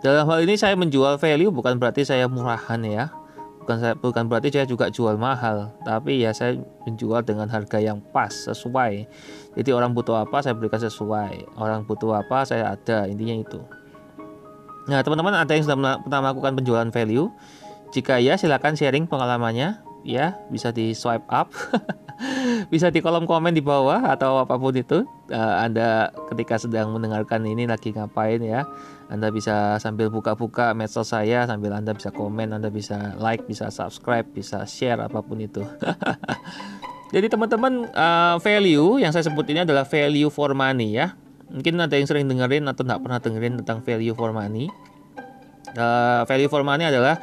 [0.00, 3.12] Dalam hal ini saya menjual value bukan berarti saya murahan ya
[3.60, 6.56] bukan saya bukan berarti saya juga jual mahal tapi ya saya
[6.88, 9.06] menjual dengan harga yang pas sesuai.
[9.54, 11.60] Jadi orang butuh apa saya berikan sesuai.
[11.60, 13.60] Orang butuh apa saya ada intinya itu.
[14.88, 17.28] Nah teman-teman ada yang sudah pernah melakukan penjualan value?
[17.90, 21.52] Jika ya silakan sharing pengalamannya ya bisa di swipe up.
[22.68, 25.08] Bisa di kolom komen di bawah atau apa pun itu.
[25.32, 28.68] Uh, anda ketika sedang mendengarkan ini lagi ngapain ya?
[29.08, 34.28] Anda bisa sambil buka-buka medsos saya sambil anda bisa komen anda bisa like bisa subscribe
[34.36, 35.64] bisa share apa pun itu.
[37.14, 41.16] Jadi teman-teman uh, value yang saya sebut ini adalah value for money ya.
[41.50, 44.70] Mungkin ada yang sering dengerin atau tidak pernah dengerin tentang value for money.
[45.74, 47.18] Uh, value for money adalah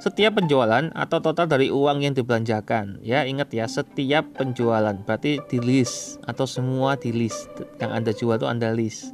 [0.00, 3.04] setiap penjualan atau total dari uang yang dibelanjakan.
[3.04, 8.40] Ya, ingat ya, setiap penjualan berarti di list atau semua di list yang Anda jual
[8.40, 9.12] itu Anda list.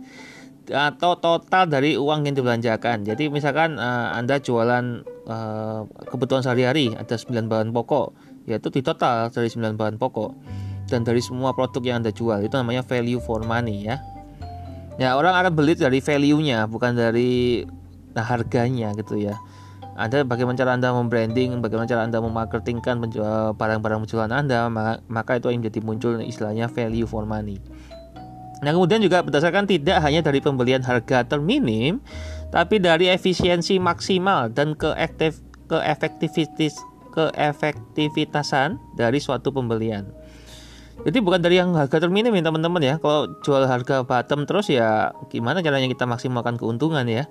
[0.71, 3.03] Atau total dari uang yang dibelanjakan.
[3.03, 8.15] Jadi misalkan uh, Anda jualan uh, kebutuhan sehari-hari ada 9 bahan pokok,
[8.47, 10.39] yaitu di total dari 9 bahan pokok.
[10.87, 13.99] Dan dari semua produk yang Anda jual itu namanya value for money ya.
[15.03, 17.67] Ya, orang akan beli dari value-nya bukan dari
[18.15, 19.35] nah, harganya gitu ya.
[19.97, 23.01] Anda bagaimana cara Anda membranding, bagaimana cara Anda memarketingkan
[23.57, 24.69] barang-barang penjualan Anda,
[25.09, 27.57] maka itu yang menjadi muncul istilahnya value for money.
[28.61, 32.05] Nah, kemudian juga berdasarkan tidak hanya dari pembelian harga terminim,
[32.53, 36.77] tapi dari efisiensi maksimal dan keefektivitas
[37.17, 40.13] keefektivitasan dari suatu pembelian.
[40.97, 42.95] Jadi bukan dari yang harga terminim ya teman-teman ya.
[42.97, 47.29] Kalau jual harga bottom terus ya gimana caranya kita maksimalkan keuntungan ya.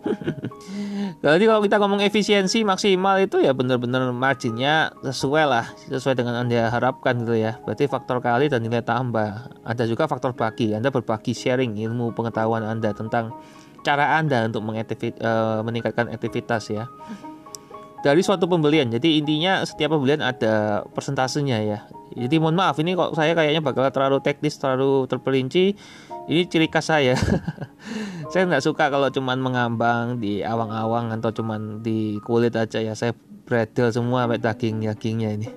[1.25, 6.69] Jadi kalau kita ngomong efisiensi maksimal itu ya benar-benar marginnya sesuai lah, sesuai dengan Anda
[6.69, 7.57] harapkan gitu ya.
[7.65, 9.49] Berarti faktor kali dan nilai tambah.
[9.65, 13.33] Ada juga faktor bagi, Anda berbagi sharing ilmu pengetahuan Anda tentang
[13.81, 16.85] cara Anda untuk uh, meningkatkan aktivitas ya
[18.05, 18.93] dari suatu pembelian.
[18.93, 21.79] Jadi intinya setiap pembelian ada persentasenya ya.
[22.15, 25.75] Jadi mohon maaf ini kok saya kayaknya bakal terlalu teknis, terlalu terperinci.
[26.25, 27.13] Ini ciri khas saya.
[28.31, 32.95] saya nggak suka kalau cuman mengambang di awang-awang atau cuman di kulit aja ya.
[32.95, 33.13] Saya
[33.45, 35.47] bredel semua sampai daging-dagingnya ini.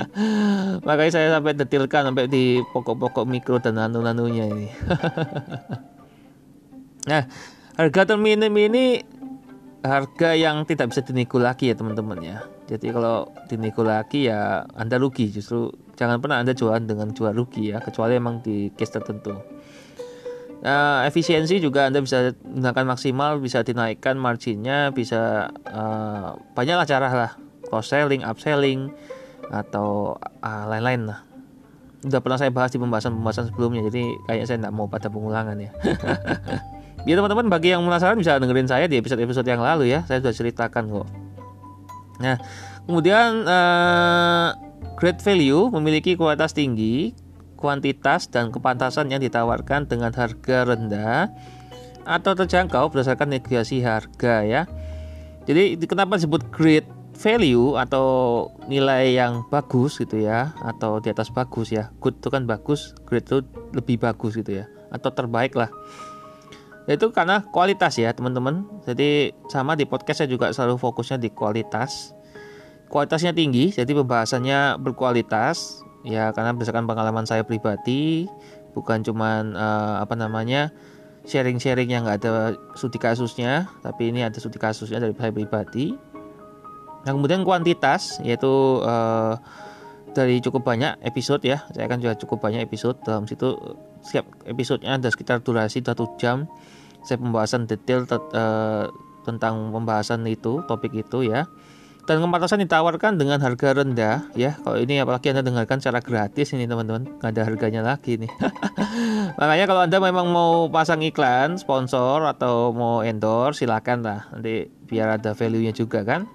[0.86, 4.68] Makanya saya sampai detilkan sampai di pokok-pokok mikro dan nano-nanonya ini.
[7.10, 7.26] nah,
[7.74, 9.02] harga terminim ini
[9.82, 12.38] harga yang tidak bisa dinego lagi ya teman-teman ya.
[12.70, 17.74] Jadi kalau dinego lagi ya Anda rugi justru jangan pernah Anda jualan dengan jual rugi
[17.74, 19.34] ya kecuali emang di case tertentu.
[20.60, 27.32] Nah, efisiensi juga Anda bisa gunakan maksimal, bisa dinaikkan marginnya, bisa uh, banyaklah cara lah,
[27.64, 28.92] cross selling, upselling
[29.48, 31.24] atau uh, lain-lain lah.
[32.04, 35.72] Udah pernah saya bahas di pembahasan-pembahasan sebelumnya, jadi kayaknya saya tidak mau pada pengulangan ya.
[37.08, 40.04] Ya teman-teman bagi yang penasaran bisa dengerin saya di episode-episode yang lalu ya.
[40.04, 41.08] Saya sudah ceritakan kok.
[42.20, 42.36] Nah,
[42.84, 44.52] kemudian uh,
[45.00, 47.16] great value memiliki kualitas tinggi,
[47.56, 51.32] kuantitas dan kepantasan yang ditawarkan dengan harga rendah
[52.04, 54.62] atau terjangkau berdasarkan negosiasi harga ya.
[55.48, 56.84] Jadi kenapa disebut great
[57.16, 61.88] value atau nilai yang bagus gitu ya atau di atas bagus ya.
[62.00, 65.70] Good itu kan bagus, great itu lebih bagus gitu ya atau terbaik lah
[66.88, 68.64] itu karena kualitas ya teman-teman.
[68.88, 72.16] Jadi sama di podcast saya juga selalu fokusnya di kualitas.
[72.90, 75.84] Kualitasnya tinggi, jadi pembahasannya berkualitas.
[76.00, 78.24] Ya karena berdasarkan pengalaman saya pribadi,
[78.72, 80.72] bukan cuman uh, apa namanya
[81.28, 85.92] sharing-sharing yang nggak ada studi kasusnya, tapi ini ada studi kasusnya dari saya pribadi.
[87.04, 89.36] Nah kemudian kuantitas yaitu uh,
[90.12, 92.98] dari cukup banyak episode ya, saya akan juga cukup banyak episode.
[93.02, 93.54] Dalam situ
[94.02, 96.50] setiap episodenya ada sekitar durasi satu jam.
[97.00, 98.90] Saya pembahasan detail uh,
[99.24, 101.48] tentang pembahasan itu, topik itu ya.
[102.08, 104.58] Dan kepantasan ditawarkan dengan harga rendah ya.
[104.60, 107.06] Kalau ini apalagi anda dengarkan secara gratis ini teman-teman.
[107.20, 108.32] Nggak ada harganya lagi nih.
[109.38, 114.26] Makanya kalau anda memang mau pasang iklan sponsor atau mau endorse silakan lah.
[114.34, 116.26] Nanti biar ada value nya juga kan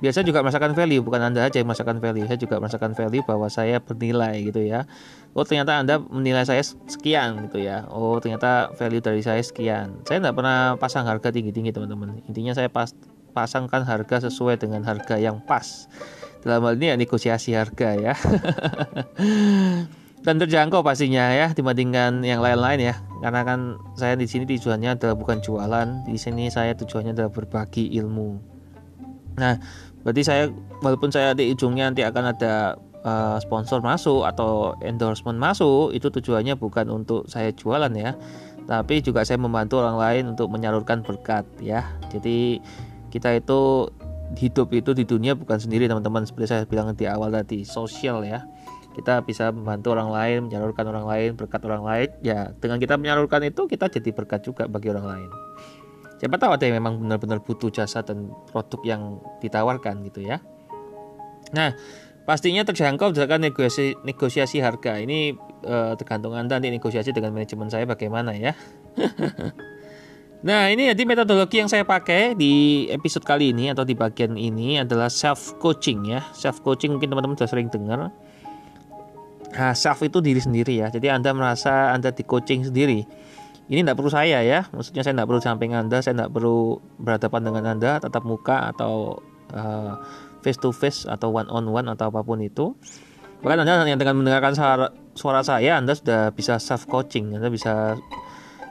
[0.00, 2.24] biasa juga merasakan value bukan anda aja yang merasakan value.
[2.24, 4.88] Saya juga merasakan value bahwa saya bernilai gitu ya.
[5.36, 7.84] Oh ternyata anda menilai saya sekian gitu ya.
[7.92, 10.02] Oh ternyata value dari saya sekian.
[10.08, 12.24] Saya tidak pernah pasang harga tinggi tinggi teman-teman.
[12.26, 12.96] Intinya saya pas
[13.30, 15.86] pasangkan harga sesuai dengan harga yang pas.
[16.40, 18.14] Dalam hal ini ya negosiasi harga ya.
[20.20, 22.94] Dan terjangkau pastinya ya dibandingkan yang lain-lain ya.
[23.24, 26.04] Karena kan saya di sini tujuannya adalah bukan jualan.
[26.04, 28.36] Di sini saya tujuannya adalah berbagi ilmu.
[29.40, 29.56] Nah
[30.02, 30.42] berarti saya
[30.80, 36.56] walaupun saya di ujungnya nanti akan ada uh, sponsor masuk atau endorsement masuk itu tujuannya
[36.56, 38.16] bukan untuk saya jualan ya.
[38.68, 41.90] Tapi juga saya membantu orang lain untuk menyalurkan berkat ya.
[42.12, 42.62] Jadi
[43.10, 43.90] kita itu
[44.38, 46.22] hidup itu di dunia bukan sendiri teman-teman.
[46.22, 48.46] Seperti saya bilang di awal tadi sosial ya.
[48.94, 52.08] Kita bisa membantu orang lain menyalurkan orang lain berkat orang lain.
[52.22, 55.49] Ya dengan kita menyalurkan itu kita jadi berkat juga bagi orang lain
[56.20, 59.02] siapa tahu ada yang memang benar-benar butuh jasa dan produk yang
[59.40, 60.44] ditawarkan gitu ya
[61.56, 61.72] nah
[62.28, 65.32] pastinya terjangkau berdasarkan negosiasi, negosiasi harga ini
[65.64, 68.52] eh, tergantung anda nanti negosiasi dengan manajemen saya bagaimana ya
[70.40, 74.80] Nah, ini jadi metodologi yang saya pakai di episode kali ini atau di bagian ini
[74.80, 76.24] adalah self coaching ya.
[76.32, 78.08] Self coaching mungkin teman-teman sudah sering dengar.
[79.52, 80.88] Nah, self itu diri sendiri ya.
[80.88, 83.04] Jadi Anda merasa Anda di coaching sendiri.
[83.70, 84.66] Ini tidak perlu saya ya.
[84.74, 89.22] Maksudnya saya tidak perlu samping Anda, saya tidak perlu berhadapan dengan Anda tatap muka atau
[89.54, 89.94] uh,
[90.42, 92.74] face to face atau one on one atau apa pun itu.
[93.46, 97.38] Bahkan Anda yang dengan mendengarkan suara, suara saya, Anda sudah bisa self coaching.
[97.38, 97.94] Anda bisa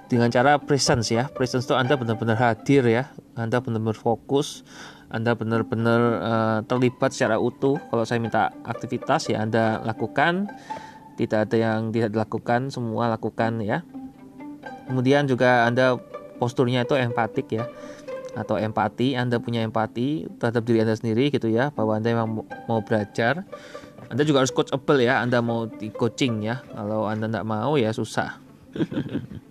[0.09, 4.65] dengan cara presence ya presence itu anda benar-benar hadir ya anda benar-benar fokus
[5.13, 10.49] anda benar-benar uh, terlibat secara utuh kalau saya minta aktivitas ya anda lakukan
[11.13, 13.85] tidak ada yang tidak dilakukan semua lakukan ya
[14.87, 15.97] kemudian juga anda
[16.37, 17.67] posturnya itu empatik ya
[18.37, 22.79] atau empati anda punya empati terhadap diri anda sendiri gitu ya bahwa anda memang mau
[22.85, 23.43] belajar
[24.09, 27.91] anda juga harus coachable ya anda mau di coaching ya kalau anda tidak mau ya
[27.91, 28.37] susah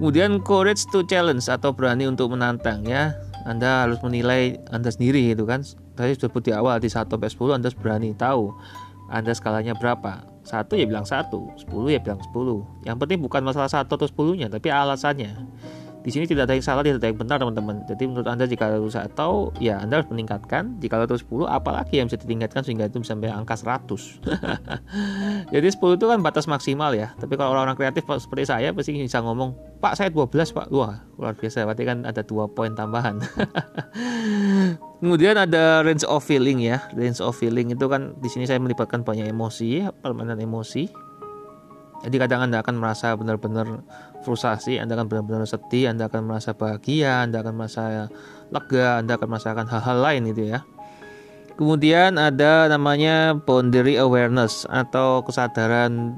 [0.00, 3.12] Kemudian courage to challenge atau berani untuk menantang ya.
[3.44, 5.60] Anda harus menilai Anda sendiri itu kan.
[5.92, 8.48] Tadi sudah sebut di awal di 1 sampai 10 Anda harus berani tahu
[9.10, 10.22] Anda skalanya berapa.
[10.46, 12.86] Satu ya bilang satu, 10 ya bilang 10.
[12.86, 15.34] Yang penting bukan masalah satu atau 10-nya, tapi alasannya.
[16.00, 17.84] Di sini tidak ada yang salah, tidak ada yang benar teman-teman.
[17.84, 20.80] Jadi menurut Anda jika itu satu, ya Anda harus meningkatkan.
[20.80, 24.24] Jika itu 10, apalagi yang bisa ditingkatkan sehingga itu bisa sampai angka 100.
[25.54, 27.12] Jadi 10 itu kan batas maksimal ya.
[27.20, 29.52] Tapi kalau orang-orang kreatif seperti saya pasti bisa ngomong,
[29.84, 31.68] "Pak, saya 12, Pak." Wah, luar biasa.
[31.68, 33.20] Berarti kan ada dua poin tambahan.
[35.04, 36.80] Kemudian ada range of feeling ya.
[36.96, 41.09] Range of feeling itu kan di sini saya melibatkan banyak emosi, permainan emosi
[42.00, 43.84] jadi kadang Anda akan merasa benar-benar
[44.24, 48.08] frustasi, Anda akan benar-benar sedih, Anda akan merasa bahagia, Anda akan merasa
[48.48, 50.64] lega, Anda akan merasakan hal-hal lain itu ya.
[51.60, 56.16] Kemudian ada namanya boundary awareness atau kesadaran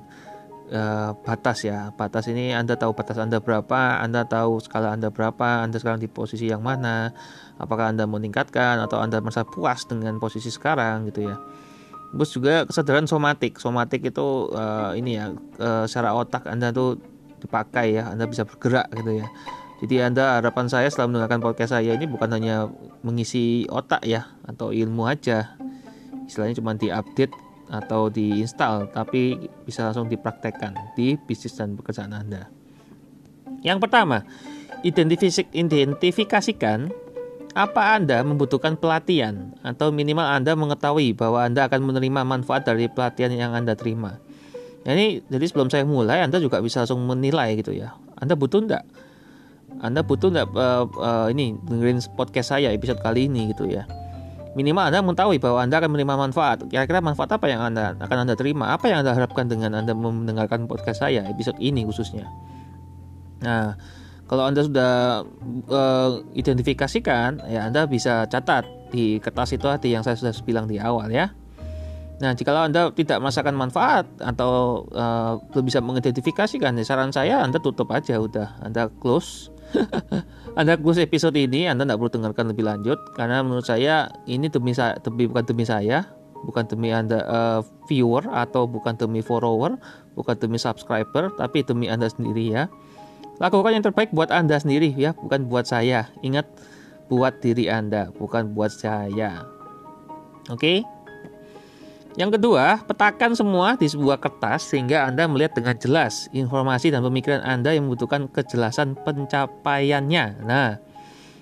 [0.71, 1.91] uh, batas ya.
[1.99, 6.07] Batas ini Anda tahu batas Anda berapa, Anda tahu skala Anda berapa, Anda sekarang di
[6.07, 7.11] posisi yang mana,
[7.59, 11.37] apakah Anda meningkatkan atau Anda merasa puas dengan posisi sekarang gitu ya.
[12.13, 13.57] Terus juga kesadaran somatik.
[13.57, 17.01] Somatik itu uh, ini ya uh, secara otak Anda tuh
[17.41, 19.27] dipakai ya, Anda bisa bergerak gitu ya.
[19.83, 22.71] Jadi Anda harapan saya setelah mendengarkan podcast saya ini bukan hanya
[23.03, 25.59] mengisi otak ya atau ilmu aja.
[26.29, 27.35] Istilahnya cuma diupdate
[27.73, 32.47] atau diinstal, tapi bisa langsung dipraktekkan di bisnis dan pekerjaan Anda.
[33.65, 34.23] Yang pertama,
[34.87, 36.93] identifikasikan
[37.53, 43.33] apa Anda membutuhkan pelatihan atau minimal Anda mengetahui bahwa Anda akan menerima manfaat dari pelatihan
[43.33, 44.17] yang Anda terima?
[44.83, 47.95] Jadi, jadi sebelum saya mulai, Anda juga bisa langsung menilai gitu ya.
[48.19, 48.85] Anda butuh enggak?
[49.79, 53.87] Anda butuh enggak uh, uh, ini dengerin podcast saya episode kali ini gitu ya.
[54.53, 56.67] Minimal Anda mengetahui bahwa Anda akan menerima manfaat.
[56.69, 58.73] Kira-kira manfaat apa yang Anda akan Anda terima?
[58.75, 62.29] Apa yang Anda harapkan dengan Anda mendengarkan podcast saya episode ini khususnya?
[63.41, 63.77] Nah,
[64.31, 64.93] kalau Anda sudah
[65.69, 70.81] uh, identifikasikan, ya Anda bisa catat di kertas itu tadi yang saya sudah bilang di
[70.81, 71.33] awal ya.
[72.23, 77.59] Nah, jika Anda tidak merasakan manfaat atau uh, belum bisa mengidentifikasikan, ya saran saya Anda
[77.59, 79.51] tutup aja udah, Anda close.
[80.61, 84.77] anda close episode ini, Anda tidak perlu dengarkan lebih lanjut karena menurut saya ini demi
[84.77, 86.05] saya, demi bukan demi saya,
[86.45, 89.79] bukan demi Anda uh, viewer atau bukan demi follower,
[90.15, 92.69] bukan demi subscriber, tapi demi Anda sendiri ya.
[93.43, 96.07] Lakukan yang terbaik buat Anda sendiri ya, bukan buat saya.
[96.23, 96.47] Ingat
[97.11, 99.43] buat diri Anda, bukan buat saya.
[100.47, 100.87] Oke?
[102.15, 107.43] Yang kedua, petakan semua di sebuah kertas sehingga Anda melihat dengan jelas informasi dan pemikiran
[107.43, 110.47] Anda yang membutuhkan kejelasan pencapaiannya.
[110.47, 110.79] Nah,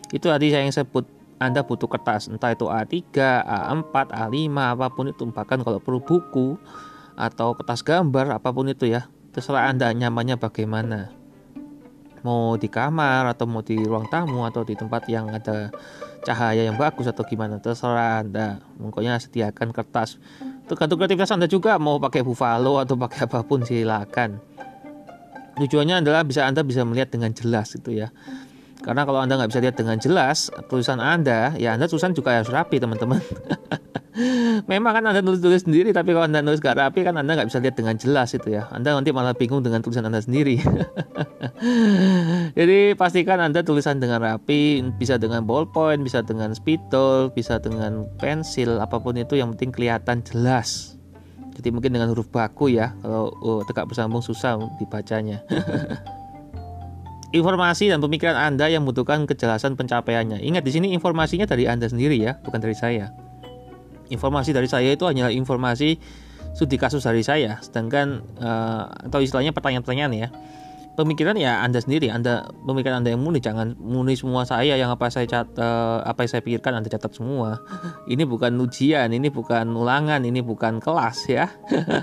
[0.09, 1.05] itu tadi saya yang sebut
[1.36, 2.96] Anda butuh kertas, entah itu A3,
[3.44, 6.57] A4, A5, apa pun itu, bahkan kalau perlu buku
[7.18, 11.19] atau kertas gambar, apa pun itu ya, terserah Anda nyamannya bagaimana.
[12.20, 15.72] Mau di kamar atau mau di ruang tamu atau di tempat yang ada
[16.20, 18.60] cahaya yang bagus atau gimana, terserah Anda.
[18.76, 20.20] Pokoknya sediakan kertas.
[20.70, 24.38] Tergantung kreativitas anda juga mau pakai buffalo atau pakai apa pun silakan.
[25.58, 28.14] Tujuannya adalah bisa anda bisa melihat dengan jelas itu ya.
[28.80, 32.48] Karena kalau anda nggak bisa lihat dengan jelas tulisan anda ya anda tulisan juga harus
[32.48, 33.20] rapi teman-teman
[34.70, 37.58] Memang kan Anda nulis-nulis sendiri, tapi kalau Anda nulis gak rapi kan Anda nggak bisa
[37.62, 38.68] lihat dengan jelas itu ya.
[38.70, 40.60] Anda nanti malah bingung dengan tulisan Anda sendiri.
[42.58, 48.80] Jadi pastikan Anda tulisan dengan rapi, bisa dengan ballpoint, bisa dengan spidol, bisa dengan pensil,
[48.80, 50.98] apa pun itu yang penting kelihatan jelas.
[51.56, 55.44] Jadi mungkin dengan huruf baku ya, kalau oh, tegak bersambung susah dibacanya.
[57.30, 60.42] informasi dan pemikiran Anda yang membutuhkan kejelasan pencapaiannya.
[60.42, 63.30] Ingat di sini informasinya dari Anda sendiri ya, bukan dari saya
[64.11, 65.96] informasi dari saya itu hanyalah informasi
[66.52, 67.62] studi kasus dari saya.
[67.62, 70.28] Sedangkan uh, atau istilahnya pertanyaan-pertanyaan ya
[71.01, 75.09] pemikiran ya anda sendiri anda pemikiran anda yang murni jangan murni semua saya yang apa
[75.09, 77.57] saya cat uh, apa yang saya pikirkan anda catat semua.
[78.12, 81.48] Ini bukan ujian ini bukan ulangan ini bukan kelas ya.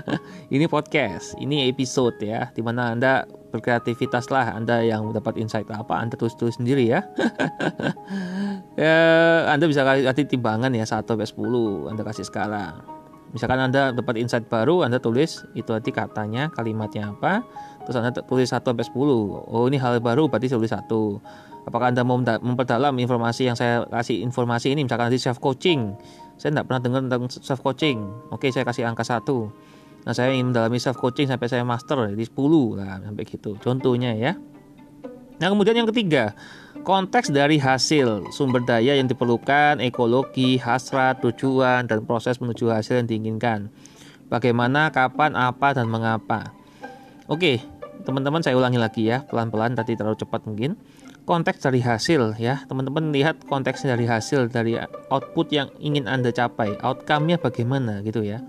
[0.54, 5.94] Ini podcast ini episode ya di mana anda berkreativitas lah anda yang dapat insight apa
[5.96, 7.00] anda tulis tulis sendiri ya.
[8.78, 8.94] Ya
[9.50, 12.78] anda bisa kasih timbangan ya 1 sampai 10 anda kasih skala.
[13.34, 17.44] Misalkan anda dapat insight baru anda tulis itu nanti katanya kalimatnya apa
[17.88, 18.92] terus anda tulis 1 sampai 10
[19.48, 21.24] oh ini hal baru berarti tulis satu.
[21.64, 24.84] Apakah anda mau memperdalam informasi yang saya kasih informasi ini?
[24.84, 25.96] Misalkan nanti self coaching.
[26.36, 28.04] Saya tidak pernah dengar tentang self coaching.
[28.32, 29.52] Oke saya kasih angka satu.
[30.04, 33.56] Nah saya ingin mendalami self coaching sampai saya master di 10 lah sampai gitu.
[33.60, 34.36] Contohnya ya.
[35.40, 36.32] Nah kemudian yang ketiga.
[36.88, 43.08] Konteks dari hasil, sumber daya yang diperlukan, ekologi, hasrat, tujuan, dan proses menuju hasil yang
[43.10, 43.68] diinginkan.
[44.32, 46.54] Bagaimana, kapan, apa, dan mengapa.
[47.28, 47.60] Oke,
[48.08, 50.80] teman-teman saya ulangi lagi ya, pelan-pelan tadi terlalu cepat mungkin.
[51.28, 54.80] Konteks dari hasil ya, teman-teman lihat konteks dari hasil dari
[55.12, 58.40] output yang ingin Anda capai, outcome-nya bagaimana gitu ya.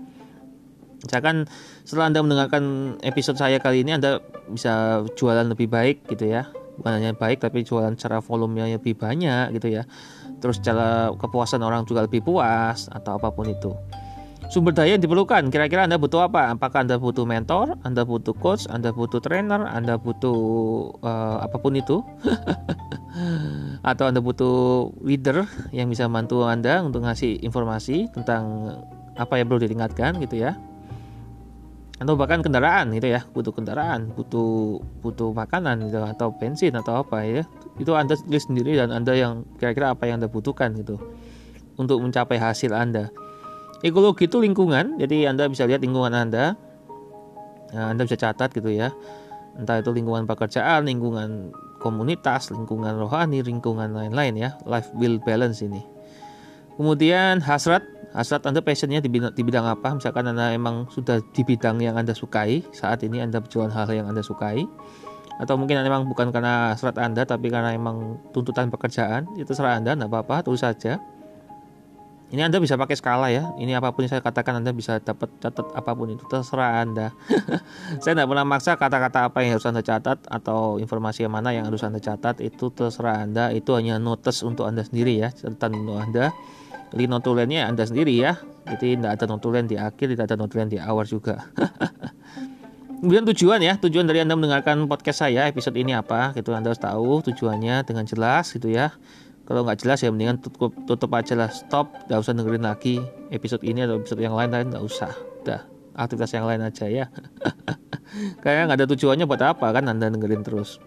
[1.04, 1.44] Misalkan
[1.84, 2.64] setelah Anda mendengarkan
[3.04, 6.48] episode saya kali ini Anda bisa jualan lebih baik gitu ya.
[6.80, 9.84] Bukan hanya baik tapi jualan secara volumenya lebih banyak gitu ya.
[10.40, 13.76] Terus cara kepuasan orang juga lebih puas atau apa pun itu
[14.50, 15.46] sumber daya yang diperlukan.
[15.54, 16.50] Kira-kira anda butuh apa?
[16.50, 20.34] Apakah anda butuh mentor anda butuh coach anda butuh trainer anda butuh
[21.00, 22.02] uh, apa pun itu?
[23.90, 28.74] Atau anda butuh leader yang bisa bantu anda untuk ngasih informasi tentang
[29.14, 30.58] apa yang perlu diingatkan gitu ya?
[32.02, 33.22] Atau bahkan kendaraan gitu ya.
[33.30, 37.46] Butuh kendaraan butuh butuh makanan gitu atau bensin atau apa ya.
[37.78, 40.98] Itu anda sendiri dan anda yang kira-kira apa yang anda butuhkan gitu
[41.78, 43.14] untuk mencapai hasil anda
[43.84, 45.00] ekologi itu lingkungan.
[45.00, 46.56] Jadi anda bisa lihat lingkungan anda.
[47.70, 48.90] Nah, anda bisa catat gitu ya.
[49.58, 51.50] Entah itu lingkungan pekerjaan lingkungan
[51.80, 54.50] komunitas lingkungan rohani lingkungan lain-lain ya.
[54.68, 55.82] Life will balance ini.
[56.80, 57.84] Kemudian hasrat.
[58.10, 59.94] Hasrat Anda passionnya di bidang, di bidang apa?
[59.94, 64.10] Misalkan Anda emang sudah di bidang yang Anda sukai, saat ini Anda berjualan hal yang
[64.10, 64.66] Anda sukai,
[65.38, 69.94] atau mungkin memang bukan karena hasrat Anda, tapi karena emang tuntutan pekerjaan, itu serah Anda,
[69.94, 70.98] tidak apa-apa, tulis saja.
[72.30, 73.50] Ini Anda bisa pakai skala ya.
[73.58, 77.10] Ini apa pun yang saya katakan Anda bisa dapat catat apa pun itu terserah Anda.
[78.02, 81.66] saya tidak pernah maksa kata-kata apa yang harus Anda catat atau informasi yang mana yang
[81.66, 83.50] harus Anda catat itu terserah Anda.
[83.50, 86.30] Itu hanya notes untuk Anda sendiri ya, catatan untuk Anda.
[86.94, 88.38] Jadi notulennya Anda sendiri ya.
[88.70, 91.50] Jadi tidak ada notulen di akhir, tidak ada notulen di awal juga.
[93.02, 96.30] Kemudian tujuan ya, tujuan dari Anda mendengarkan podcast saya episode ini apa?
[96.36, 98.94] Gitu Anda harus tahu tujuannya dengan jelas gitu ya.
[99.50, 103.02] Kalau nggak jelas ya mendingan tutup, tutup aja lah, stop, nggak usah dengerin lagi
[103.34, 105.10] episode ini atau episode yang lain lain nggak usah.
[105.42, 105.66] Udah,
[105.98, 107.10] aktivitas yang lain aja ya.
[108.46, 110.78] Kayaknya nggak ada tujuannya buat apa kan Anda dengerin terus.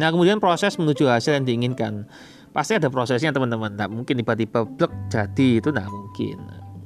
[0.00, 2.08] Nah kemudian proses menuju hasil yang diinginkan
[2.56, 6.38] pasti ada prosesnya teman-teman nggak mungkin tiba-tiba blek jadi itu nggak mungkin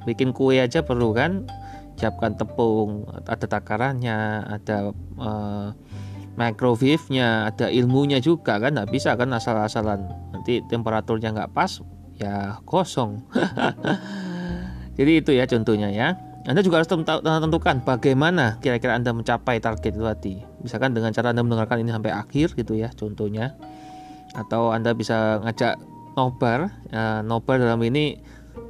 [0.03, 1.47] bikin kue aja perlu kan
[1.95, 5.71] siapkan tepung ada takarannya ada uh,
[6.33, 11.81] microwave-nya ada ilmunya juga kan nggak bisa kan asal-asalan nanti temperaturnya nggak pas
[12.17, 13.21] ya kosong
[14.97, 20.03] jadi itu ya contohnya ya anda juga harus tentukan bagaimana kira-kira Anda mencapai target itu
[20.03, 20.35] tadi.
[20.59, 23.55] Misalkan dengan cara Anda mendengarkan ini sampai akhir gitu ya, contohnya.
[24.35, 25.79] Atau Anda bisa ngajak
[26.19, 26.67] nobar.
[26.91, 28.19] Ya, nobar dalam ini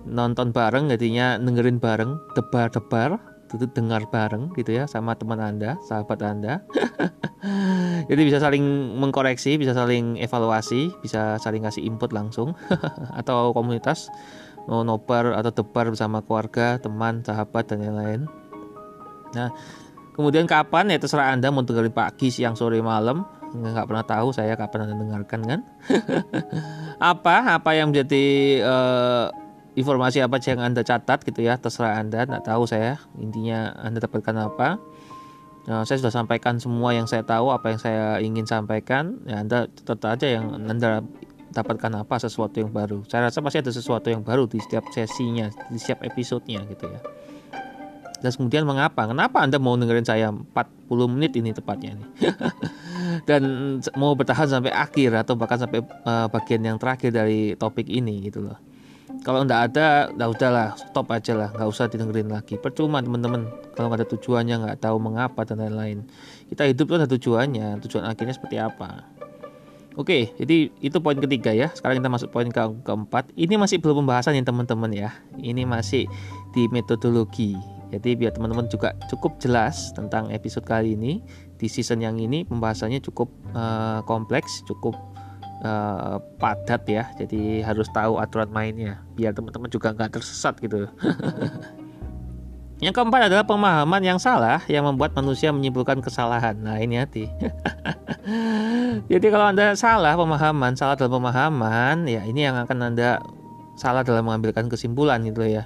[0.05, 3.17] nonton bareng, jadinya dengerin bareng, debar-debar,
[3.53, 6.65] itu dengar bareng gitu ya sama teman Anda, sahabat Anda.
[8.09, 12.57] Jadi bisa saling mengkoreksi, bisa saling evaluasi, bisa saling kasih input langsung
[13.19, 14.09] atau komunitas
[14.65, 18.21] mau nobar atau tebar bersama keluarga, teman, sahabat dan lain-lain.
[19.35, 19.51] Nah,
[20.15, 23.27] kemudian kapan ya terserah Anda mau dengerin pagi, siang, sore, malam.
[23.53, 25.59] Nggak pernah tahu saya kapan Anda dengarkan kan.
[27.13, 28.25] apa apa yang menjadi
[28.63, 29.27] uh,
[29.73, 33.01] informasi apa yang Anda catat gitu ya, terserah Anda, nggak tahu saya.
[33.17, 34.77] Intinya Anda dapatkan apa.
[35.63, 39.23] Nah, saya sudah sampaikan semua yang saya tahu, apa yang saya ingin sampaikan.
[39.23, 41.01] Ya, Anda tetap aja yang Anda
[41.53, 43.05] dapatkan apa sesuatu yang baru.
[43.07, 46.99] Saya rasa pasti ada sesuatu yang baru di setiap sesinya, di setiap episodenya gitu ya.
[48.23, 49.03] Dan kemudian mengapa?
[49.03, 52.07] Kenapa Anda mau dengerin saya 40 menit ini tepatnya nih?
[53.29, 53.41] Dan
[53.99, 58.47] mau bertahan sampai akhir atau bahkan sampai uh, bagian yang terakhir dari topik ini gitu
[58.47, 58.55] loh.
[59.23, 62.59] Kalau nggak ada, udah udahlah, stop aja lah, nggak usah didengerin lagi.
[62.59, 66.03] Percuma teman-teman, kalau nggak ada tujuannya, nggak tahu mengapa dan lain-lain.
[66.51, 69.07] Kita hidup tuh ada tujuannya, tujuan akhirnya seperti apa.
[69.95, 71.71] Oke, jadi itu poin ketiga ya.
[71.71, 73.31] Sekarang kita masuk poin ke keempat.
[73.37, 75.13] Ini masih belum pembahasan ya teman-teman ya.
[75.37, 76.09] Ini masih
[76.51, 77.55] di metodologi.
[77.93, 81.21] Jadi biar teman-teman juga cukup jelas tentang episode kali ini
[81.61, 84.97] di season yang ini pembahasannya cukup uh, kompleks, cukup
[85.63, 87.09] uh, padat ya.
[87.17, 90.85] Jadi harus tahu aturan mainnya biar teman-teman juga nggak tersesat gitu.
[92.83, 96.59] Yang keempat adalah pemahaman yang salah yang membuat manusia menyimpulkan kesalahan.
[96.59, 97.31] Nah, ini hati.
[99.11, 103.23] Jadi kalau Anda salah pemahaman, salah dalam pemahaman, ya ini yang akan Anda
[103.79, 105.63] salah dalam mengambilkan kesimpulan gitu ya.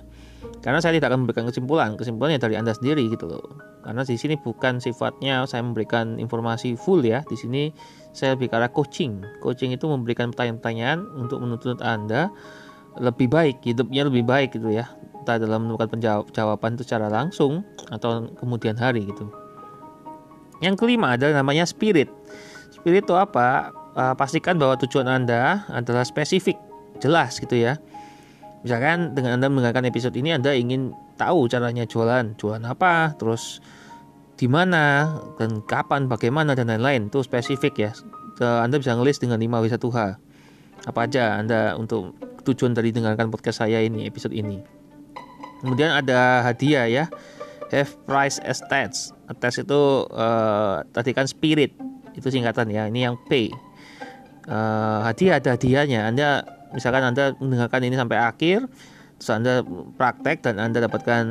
[0.61, 3.45] Karena saya tidak akan memberikan kesimpulan, kesimpulannya dari Anda sendiri gitu loh.
[3.81, 7.25] Karena di sini bukan sifatnya saya memberikan informasi full ya.
[7.25, 7.73] Di sini
[8.17, 9.21] saya lebih ke coaching.
[9.45, 12.33] Coaching itu memberikan pertanyaan-pertanyaan untuk menuntut Anda
[12.97, 14.89] lebih baik, hidupnya lebih baik gitu ya
[15.27, 15.99] kita dalam menemukan
[16.31, 19.27] jawaban itu secara langsung atau kemudian hari gitu.
[20.63, 22.07] Yang kelima adalah namanya spirit.
[22.71, 23.75] Spirit itu apa?
[23.91, 26.55] Uh, pastikan bahwa tujuan Anda adalah spesifik,
[27.03, 27.75] jelas gitu ya.
[28.63, 33.59] Misalkan dengan Anda mendengarkan episode ini Anda ingin tahu caranya jualan, jualan apa, terus
[34.37, 37.09] di mana dan kapan, bagaimana dan lain-lain.
[37.09, 37.91] Itu spesifik ya.
[38.37, 39.97] Anda bisa ngelis dengan 5W1H.
[40.85, 42.13] Apa aja Anda untuk
[42.45, 44.61] tujuan dari dengarkan podcast saya ini, episode ini.
[45.65, 47.05] Kemudian ada hadiah ya.
[47.73, 49.11] Have price attached.
[49.27, 49.81] Attached itu
[50.13, 51.75] uh, tadi kan spirit
[52.15, 52.87] itu singkatan ya.
[52.87, 53.51] Ini yang P.
[54.47, 56.07] Uh, hadiah ada hadiahnya.
[56.07, 58.69] Anda misalkan Anda mendengarkan ini sampai akhir,
[59.19, 59.65] terus Anda
[59.99, 61.25] praktek dan Anda dapatkan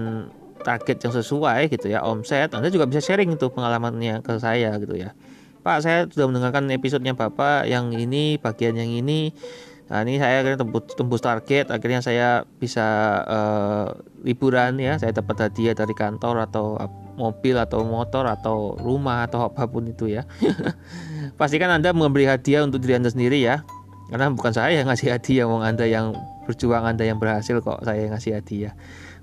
[0.67, 2.51] target yang sesuai gitu ya omset.
[2.51, 5.15] Anda juga bisa sharing itu pengalamannya ke saya gitu ya.
[5.63, 9.31] Pak saya sudah mendengarkan episodenya Bapak yang ini bagian yang ini.
[9.87, 12.87] Nah ini saya akhirnya tembus, tembus target, akhirnya saya bisa
[13.23, 13.95] uh,
[14.27, 16.75] liburan ya, saya dapat hadiah dari kantor atau
[17.15, 20.27] mobil atau motor atau rumah atau apa pun itu ya.
[21.39, 23.63] Pastikan Anda memberi hadiah untuk diri Anda sendiri ya,
[24.11, 26.19] karena bukan saya yang ngasih hadiah, wong Anda yang
[26.51, 28.75] berjuang Anda yang berhasil kok saya yang ngasih hadiah.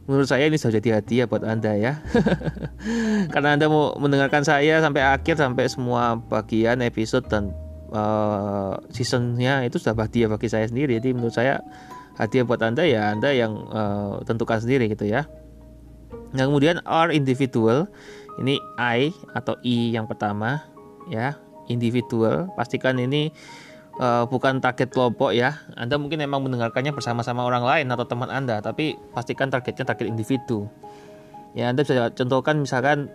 [0.04, 1.94] Menurut saya ini sudah jadi hadiah buat Anda ya.
[3.34, 7.56] karena Anda mau mendengarkan saya sampai akhir sampai semua bagian episode dan
[7.94, 10.98] uh, seasonnya itu sudah hadiah bagi saya sendiri.
[11.00, 11.62] Jadi menurut saya
[12.18, 15.30] hadiah buat anda ya anda yang uh, tentukan sendiri gitu ya.
[16.34, 17.88] Nah kemudian R individual.
[18.42, 20.66] Ini I atau I yang pertama
[21.08, 21.38] ya.
[21.72, 22.52] Individual.
[22.60, 23.32] Pastikan ini
[24.00, 28.62] uh, bukan target kelompok ya anda mungkin memang mendengarkannya bersama-sama orang lain atau teman anda
[28.64, 30.70] tapi pastikan targetnya target individu
[31.54, 33.12] ya anda bisa contohkan misalkan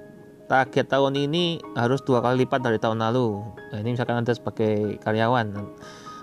[0.48, 3.44] target tahun ini harus dua kali lipat dari tahun lalu.
[3.70, 5.52] Nah, ini misalkan Anda sebagai karyawan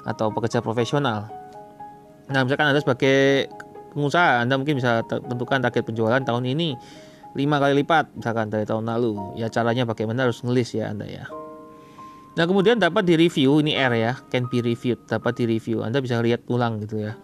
[0.10, 1.30] atau pekerja profesional.
[2.34, 3.47] Nah, misalkan Anda sebagai
[3.93, 6.74] pengusaha, Anda mungkin bisa tentukan target penjualan tahun ini
[7.38, 9.38] lima kali lipat misalkan dari tahun lalu.
[9.38, 11.30] Ya caranya bagaimana harus ngelis ya Anda ya.
[12.36, 15.88] Nah, kemudian dapat direview ini R ya, can be reviewed, dapat direview.
[15.88, 17.16] Anda bisa lihat ulang gitu ya.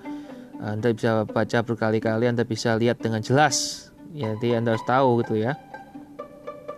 [0.64, 3.90] Anda bisa baca berkali-kali, Anda bisa lihat dengan jelas.
[4.16, 5.60] Ya, jadi Anda harus tahu gitu ya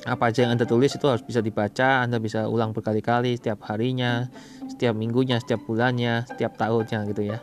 [0.04, 4.28] apa aja yang anda tulis itu harus bisa dibaca anda bisa ulang berkali-kali setiap harinya
[4.68, 7.40] setiap minggunya setiap bulannya setiap tahunnya gitu ya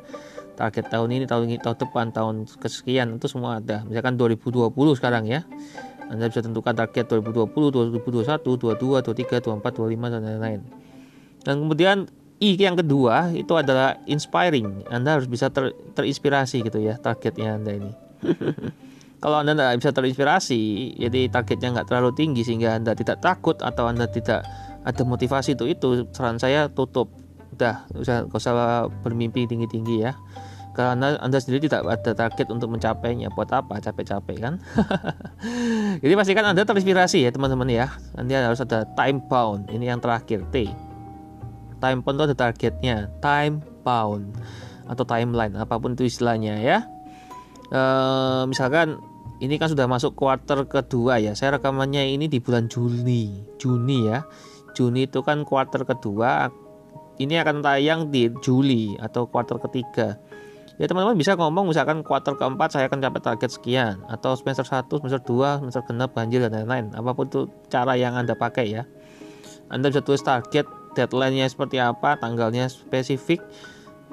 [0.61, 5.25] target tahun ini tahun ini tahun depan tahun kesekian itu semua ada misalkan 2020 sekarang
[5.25, 5.41] ya
[6.11, 7.55] anda bisa tentukan target 2020
[8.03, 10.61] 2021 22 23 24 25 dan lain-lain.
[11.47, 12.11] Dan kemudian
[12.43, 14.91] I yang kedua itu adalah inspiring.
[14.91, 17.93] Anda harus bisa ter, terinspirasi gitu ya targetnya Anda ini.
[19.21, 20.61] Kalau anda tidak bisa terinspirasi
[20.97, 24.49] jadi targetnya nggak terlalu tinggi sehingga anda tidak takut atau anda tidak
[24.81, 27.13] ada motivasi itu itu saran saya tutup.
[27.53, 30.17] Udah usah usah bermimpi tinggi tinggi ya
[30.71, 34.55] karena anda sendiri tidak ada target untuk mencapainya buat apa capek-capek kan
[36.03, 40.47] jadi pastikan anda terinspirasi ya teman-teman ya nanti harus ada time bound ini yang terakhir
[40.55, 40.71] T
[41.83, 44.31] time bound itu ada targetnya time bound
[44.87, 46.79] atau timeline apa pun itu istilahnya ya
[47.71, 47.83] e,
[48.47, 48.99] misalkan
[49.41, 51.33] ini kan sudah masuk kuarter kedua ya.
[51.33, 53.41] Saya rekamannya ini di bulan Juni.
[53.57, 54.21] Juni ya.
[54.77, 56.53] Juni itu kan kuarter kedua.
[57.17, 60.21] Ini akan tayang di Juli atau kuarter ketiga.
[60.81, 64.89] Ya teman-teman bisa ngomong misalkan kuarter keempat saya akan capai target sekian atau semester 1,
[64.89, 66.89] semester 2, semester genap, banjir dan lain-lain.
[66.97, 68.89] Apa pun itu cara yang Anda pakai ya.
[69.69, 70.65] Anda bisa tulis target,
[70.97, 73.45] deadline-nya seperti apa, tanggalnya spesifik,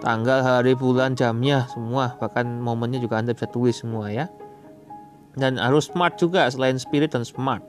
[0.03, 4.27] tanggal, hari, bulan, jamnya semua, bahkan momennya juga Anda bisa tulis semua ya.
[5.39, 7.63] Dan harus smart juga selain spirit dan smart.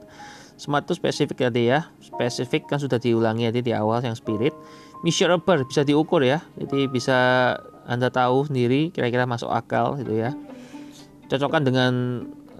[0.59, 1.86] Smart itu spesifik tadi ya.
[2.03, 4.51] Spesifik kan sudah diulangi tadi di awal yang spirit.
[5.07, 6.42] Measurable bisa diukur ya.
[6.59, 7.55] Jadi bisa
[7.89, 10.36] anda tahu sendiri kira-kira masuk akal gitu ya.
[11.32, 11.93] Cocokkan dengan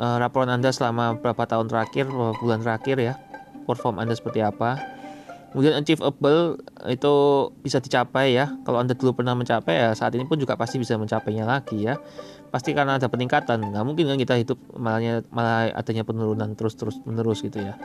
[0.01, 3.15] uh, laporan anda selama beberapa tahun terakhir beberapa bulan terakhir ya
[3.69, 4.81] perform anda seperti apa.
[5.49, 7.15] Kemudian achievable itu
[7.65, 8.53] bisa dicapai ya.
[8.65, 11.97] Kalau anda dulu pernah mencapai ya saat ini pun juga pasti bisa mencapainya lagi ya.
[12.49, 13.73] Pasti karena ada peningkatan.
[13.73, 17.77] Nggak mungkin kan kita hidup malahnya malah adanya penurunan terus terus menerus gitu ya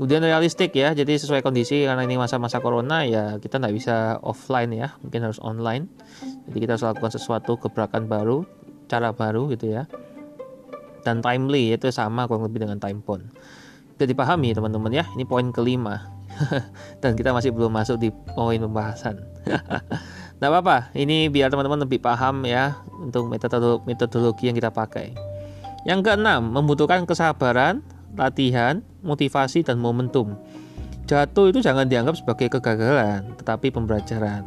[0.00, 4.72] kemudian realistik ya jadi sesuai kondisi karena ini masa-masa corona ya kita nggak bisa offline
[4.72, 5.92] ya mungkin harus online.
[6.48, 8.48] Jadi kita harus lakukan sesuatu gebrakan baru
[8.88, 9.84] cara baru gitu ya.
[11.04, 13.28] Dan timely itu sama kurang lebih dengan time bond
[13.96, 16.08] Sudah dipahami teman-teman ya ini poin kelima.
[17.04, 19.20] Dan kita masih belum masuk di poin pembahasan.
[20.40, 25.12] Nah apa-apa, ini biar teman-teman lebih paham ya untuk metodologi yang kita pakai.
[25.84, 27.84] Yang keenam, membutuhkan kesabaran,
[28.14, 30.34] latihan, motivasi, dan momentum.
[31.06, 34.46] Jatuh itu jangan dianggap sebagai kegagalan, tetapi pembelajaran.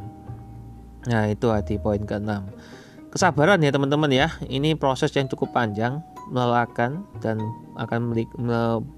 [1.12, 2.48] Nah itu hati poin keenam.
[3.12, 6.00] Kesabaran ya teman-teman ya, ini proses yang cukup panjang,
[6.32, 7.38] melelahkan dan
[7.76, 8.16] akan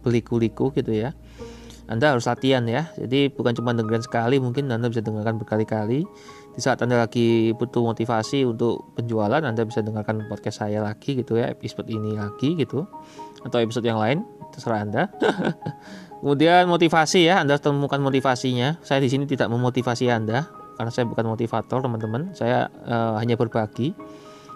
[0.05, 1.11] beliku-liku gitu ya.
[1.85, 2.89] Anda harus latihan ya.
[2.97, 6.05] Jadi bukan cuma dengerin sekali, mungkin Anda bisa dengarkan berkali-kali
[6.55, 11.35] di saat Anda lagi butuh motivasi untuk penjualan Anda bisa dengarkan podcast saya lagi gitu
[11.35, 12.87] ya episode ini lagi gitu
[13.45, 15.03] atau episode yang lain terserah Anda.
[16.25, 18.81] Kemudian motivasi ya Anda temukan motivasinya.
[18.81, 22.33] Saya di sini tidak memotivasi Anda karena saya bukan motivator teman-teman.
[22.33, 23.93] Saya uh, hanya berbagi.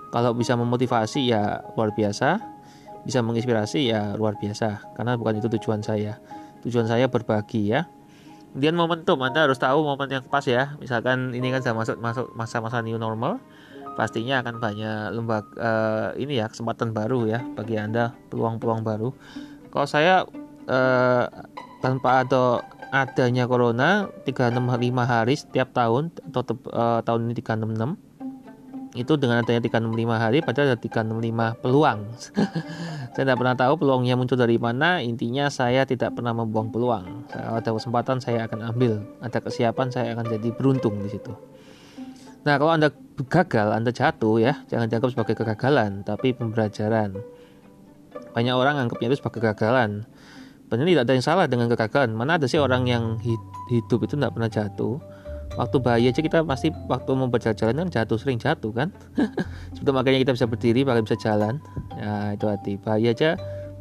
[0.10, 2.42] Kalau bisa memotivasi ya luar biasa.
[3.06, 4.98] Bisa menginspirasi ya luar biasa.
[4.98, 6.18] Karena bukan itu tujuan saya.
[6.66, 7.86] Tujuan saya berbagi ya.
[8.50, 10.74] Kemudian momentum, Anda harus tahu momen yang pas ya.
[10.82, 13.38] Misalkan ini kan sudah masuk masuk masa-masa new normal,
[14.00, 19.12] pastinya akan banyak lembaga uh, ini ya kesempatan baru ya bagi Anda, peluang-peluang baru.
[19.76, 20.24] Kalau saya
[20.72, 21.28] uh,
[21.84, 22.64] tanpa ada
[22.96, 24.56] adanya corona 365
[25.04, 28.08] hari setiap tahun atau uh, tahun ini 366
[28.98, 32.00] itu dengan adanya 365 hari padahal ada 365 peluang.
[33.14, 37.28] Saya tidak pernah tahu peluangnya muncul dari mana intinya saya tidak pernah membuang peluang.
[37.28, 41.34] Kalau ada kesempatan saya akan ambil ada kesiapan saya akan jadi beruntung di situ
[42.50, 42.90] nah kalau anda
[43.30, 47.14] gagal anda jatuh ya jangan dianggap sebagai kegagalan tapi pembelajaran.
[48.34, 50.10] Banyak orang anggapnya itu sebagai kegagalan.
[50.66, 52.18] Benar tidak ada yang salah dengan kegagalan.
[52.18, 53.22] Mana ada sih orang yang
[53.70, 54.98] hidup itu tidak pernah jatuh?
[55.58, 58.90] Waktu bahaya aja kita pasti waktu mau berjalan-jalan kan jatuh sering jatuh kan?
[59.78, 61.54] Sebetulnya makanya kita bisa berdiri makanya bisa jalan.
[61.98, 62.74] Ya itu hati.
[62.82, 63.30] Bahaya aja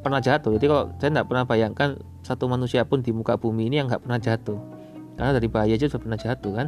[0.04, 0.60] pernah jatuh.
[0.60, 1.88] Jadi kalau saya tidak pernah bayangkan
[2.20, 4.77] satu manusia pun di muka bumi ini yang nggak pernah jatuh
[5.18, 6.66] karena dari bahaya aja sudah pernah jatuh kan?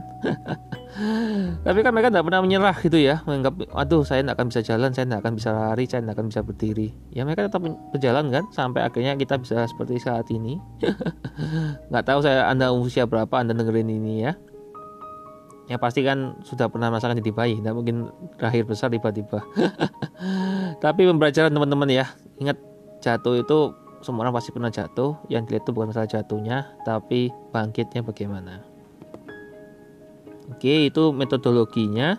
[1.67, 4.91] Tapi kan mereka tidak pernah menyerah gitu ya menganggap aduh saya tidak akan bisa jalan
[4.91, 6.89] saya tidak akan bisa lari saya tidak akan bisa berdiri.
[7.15, 7.63] Ya mereka tetap
[7.95, 8.45] berjalan kan?
[8.51, 10.59] Sampai akhirnya kita bisa seperti saat ini.
[11.95, 14.35] Nggak tahu saya anda usia berapa anda dengerin ini ya.
[15.71, 19.47] Yang pasti kan sudah pernah merasakan jadi bayi tidak mungkin terakhir besar tiba-tiba.
[20.85, 22.11] Tapi pembelajaran teman-teman ya.
[22.43, 22.59] Ingat
[22.99, 23.59] jatuh itu
[24.01, 25.17] semua orang pasti pernah jatuh.
[25.29, 28.65] Yang dilihat itu bukan masalah jatuhnya tapi bangkitnya bagaimana.
[30.51, 32.19] Oke itu metodologinya.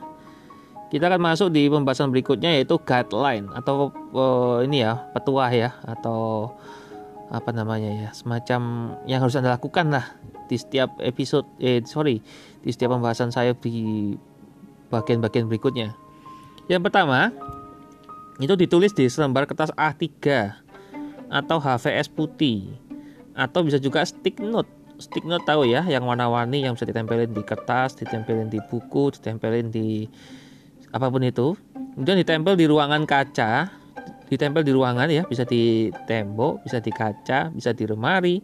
[0.91, 6.51] Kita akan masuk di pembahasan berikutnya yaitu guideline atau uh, ini ya petuah ya atau
[7.31, 10.03] apa namanya ya semacam yang harus anda lakukan lah
[10.51, 12.19] di setiap episode eh sorry
[12.59, 14.11] di setiap pembahasan saya di
[14.91, 15.95] bagian-bagian berikutnya.
[16.67, 17.31] Yang pertama
[18.43, 20.03] itu ditulis di selembar kertas A3
[21.31, 22.75] atau HVS putih.
[23.31, 24.67] Atau bisa juga stick note.
[24.99, 29.71] Stick note tahu ya yang warna-warni yang bisa ditempelin di kertas ditempelin di buku ditempelin
[29.71, 30.05] di
[30.91, 31.55] apa pun itu.
[31.95, 33.71] Kemudian ditempel di ruangan kaca.
[34.27, 38.39] Ditempel di ruangan ya bisa di tembok bisa di kaca bisa di lemari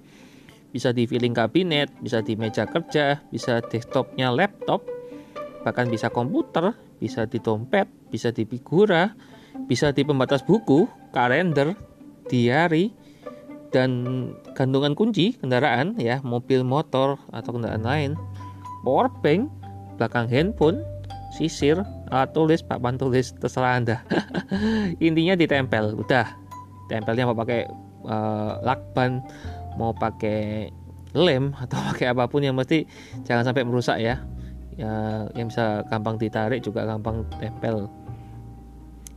[0.67, 4.83] bisa di filling kabinet bisa di meja kerja bisa desktopnya laptop
[5.63, 9.15] bahkan bisa komputer bisa di dompet bisa di figura
[9.65, 10.85] bisa di pembatas buku
[11.15, 11.73] kalender
[12.27, 12.93] diary
[13.71, 18.11] dan gantungan kunci kendaraan ya mobil motor atau kendaraan lain
[18.87, 19.51] power bank
[19.99, 20.79] belakang handphone
[21.35, 23.97] sisir alat tulis papan tulis terserah anda.
[25.03, 26.27] Intinya ditempel udah.
[26.87, 27.67] Tempelnya mau pakai
[28.07, 29.19] uh, lakban
[29.75, 30.71] mau pakai
[31.11, 32.87] lem atau pakai apa pun yang mesti
[33.27, 34.23] jangan sampai merusak ya.
[34.77, 37.89] Ya yang bisa gampang ditarik juga gampang tempel.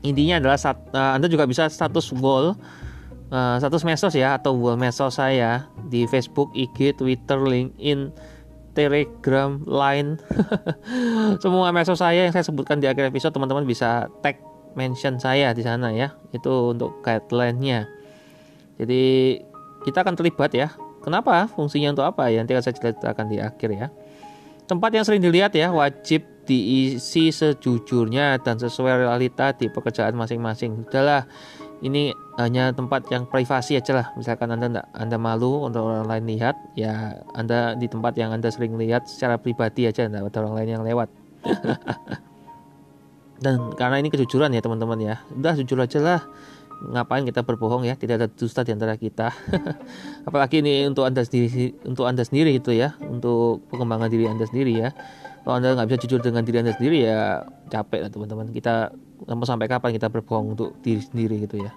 [0.00, 2.56] Intinya adalah sat, uh, anda juga bisa status wall
[3.30, 8.12] uh, status mesos ya atau wall mesos saya di Facebook, IG, Twitter, LinkedIn
[8.70, 10.22] Telegram, Line,
[11.42, 14.38] semua medsos saya yang saya sebutkan di akhir episode teman-teman bisa tag
[14.78, 16.14] mention saya di sana ya.
[16.30, 17.90] Itu untuk guideline-nya.
[18.78, 19.02] Jadi
[19.82, 20.70] kita akan terlibat ya.
[21.02, 21.50] Kenapa?
[21.50, 22.30] Fungsinya untuk apa?
[22.30, 23.88] Ya nanti akan saya ceritakan di akhir ya.
[24.70, 30.86] Tempat yang sering dilihat ya wajib diisi sejujurnya dan sesuai realita di pekerjaan masing-masing.
[30.86, 31.26] Sudahlah,
[31.80, 34.06] ini hanya tempat yang privasi aja lah.
[34.16, 38.52] Misalkan anda enggak, anda malu untuk orang lain lihat ya anda di tempat yang anda
[38.52, 41.08] sering lihat secara pribadi aja enggak ada orang lain yang lewat.
[43.40, 45.14] Dan karena ini kejujuran ya teman-teman ya.
[45.32, 46.20] Udah jujur aja lah.
[46.80, 47.96] Ngapain kita berbohong ya?
[47.96, 49.32] Tidak ada dusta di antara kita.
[50.28, 52.92] Apalagi ini untuk anda sendiri untuk anda sendiri itu ya.
[53.00, 54.92] Untuk pengembangan diri anda sendiri ya.
[55.40, 58.52] Kalau anda nggak bisa jujur dengan diri anda sendiri ya capek lah teman-teman.
[58.52, 58.92] Kita
[59.28, 61.72] mau sampai kapan kita berbohong untuk diri sendiri gitu ya.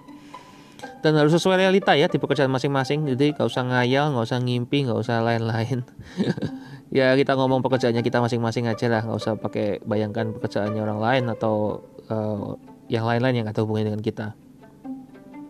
[1.00, 3.04] Dan harus sesuai realita ya di pekerjaan masing-masing.
[3.08, 5.84] Jadi nggak usah ngayal nggak usah ngimpi nggak usah lain-lain.
[6.94, 9.02] Ya kita ngomong pekerjaannya kita masing-masing aja lah.
[9.02, 12.54] Nggak usah pakai bayangkan pekerjaannya orang lain atau uh,
[12.86, 14.26] yang lain-lain yang ada hubungannya dengan kita.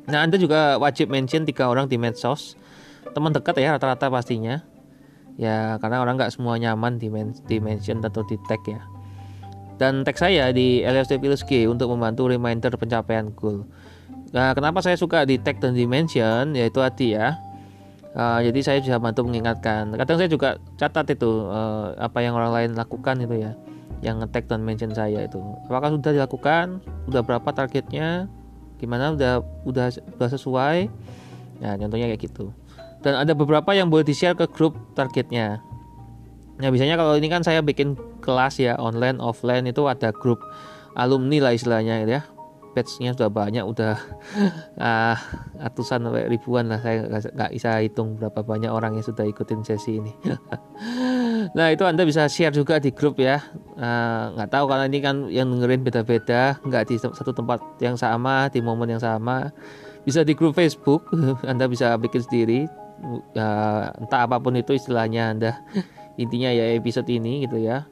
[0.09, 2.57] Nah anda juga wajib mention tiga orang di medsos.
[3.13, 4.65] Teman dekat ya rata-rata pastinya.
[5.37, 8.94] Ya karena orang nggak semua nyaman di, men di mention atau di tag ya
[9.85, 13.69] dan tag saya di LSD Pilus G untuk membantu reminder pencapaian goal.
[14.33, 17.37] Nah, kenapa saya suka di tag dan di mention yaitu tadi ya.
[18.17, 19.93] Uh, jadi saya bisa bantu mengingatkan.
[19.93, 23.53] Kadang saya juga catat itu uh, apa yang orang lain lakukan itu ya,
[24.01, 25.43] yang nge-tag dan mention saya itu.
[25.69, 26.81] Apakah sudah dilakukan?
[27.05, 28.31] Sudah berapa targetnya?
[28.81, 29.13] Gimana?
[29.13, 30.89] Udah udah udah sesuai?
[31.61, 32.57] Nah, contohnya kayak gitu.
[33.05, 35.61] Dan ada beberapa yang boleh di-share ke grup targetnya.
[36.59, 40.39] Nah biasanya kalau ini kan saya bikin kelas ya online offline itu ada grup
[40.95, 42.23] alumni lah istilahnya gitu ya.
[42.75, 43.95] Batchnya sudah banyak, udah
[44.83, 45.17] uh,
[45.63, 46.83] ratusan sampai ribuan lah.
[46.83, 50.11] Saya nggak bisa hitung berapa banyak orang yang sudah ikutin sesi ini.
[51.59, 53.39] nah itu anda bisa share juga di grup ya.
[53.79, 58.51] Uh, nggak tahu karena ini kan yang dengerin beda-beda, nggak di satu tempat yang sama,
[58.51, 59.55] di momen yang sama.
[60.03, 61.15] Bisa di grup Facebook,
[61.51, 62.67] anda bisa bikin sendiri.
[63.39, 65.53] Uh, entah apa pun itu istilahnya anda
[66.21, 67.87] intinya ya episode ini gitu ya.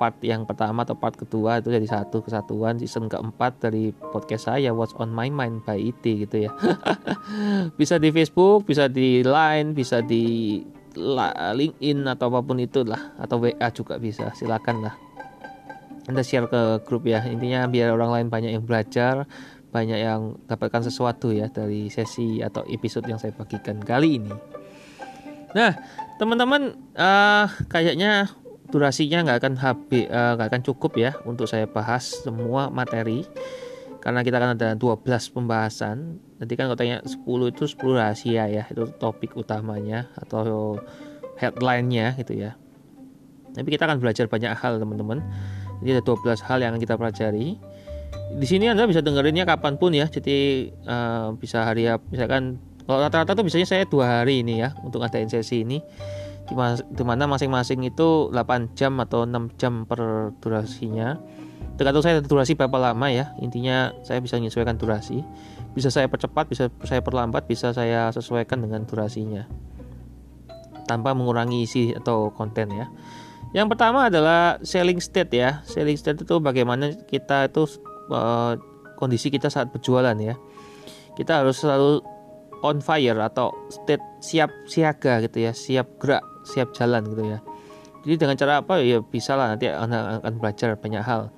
[0.00, 4.74] Part yang pertama atau part kedua itu jadi satu kesatuan season keempat dari podcast saya
[4.74, 6.50] What's on My Mind by IT gitu ya.
[7.78, 10.58] Bisa di Facebook bisa di Line bisa di
[11.56, 14.94] LinkedIn atau apa pun itu lah atau WA juga bisa silakan lah.
[16.10, 17.22] Anda share ke grup ya.
[17.24, 19.24] Intinya biar orang lain banyak yang belajar
[19.72, 24.34] banyak yang dapatkan sesuatu ya dari sesi atau episode yang saya bagikan kali ini.
[25.56, 25.72] Nah
[26.16, 28.28] teman-teman uh, kayaknya
[28.72, 33.28] durasinya nggak akan habis uh, nggak akan cukup ya untuk saya bahas semua materi.
[34.02, 36.18] Karena kita kan ada 12 pembahasan.
[36.42, 37.22] Nanti kan katanya 10
[37.54, 40.80] itu 10 rahasia ya itu topik utamanya atau
[41.38, 42.58] headline-nya gitu ya.
[43.52, 45.22] Tapi kita akan belajar banyak hal teman-teman.
[45.84, 47.60] Jadi ada 12 hal yang akan kita pelajari.
[48.32, 50.10] Di sini anda bisa dengerinnya kapan pun ya.
[50.10, 55.02] Jadi uh, bisa hari misalkan kalau rata-rata tuh biasanya saya dua hari ini ya untuk
[55.02, 55.78] ngadain sesi ini.
[56.92, 61.16] Di mana masing-masing itu 8 jam atau 6 jam per durasinya.
[61.78, 65.24] Tergantung saya durasi berapa lama ya intinya saya bisa menyesuaikan durasi.
[65.72, 69.48] Bisa saya percepat bisa saya perlambat bisa saya sesuaikan dengan durasinya.
[70.84, 72.90] Tanpa mengurangi isi atau konten ya.
[73.56, 75.64] Yang pertama adalah selling state ya.
[75.64, 77.64] Selling state itu bagaimana kita itu
[78.12, 78.58] uh,
[78.98, 80.36] kondisi kita saat berjualan ya.
[81.16, 82.11] Kita harus selalu
[82.62, 87.38] on fire atau state siap siaga gitu ya siap gerak siap jalan gitu ya.
[88.02, 88.82] Jadi dengan cara apa?
[88.82, 91.30] Ya bisa lah nanti anda akan belajar banyak hal.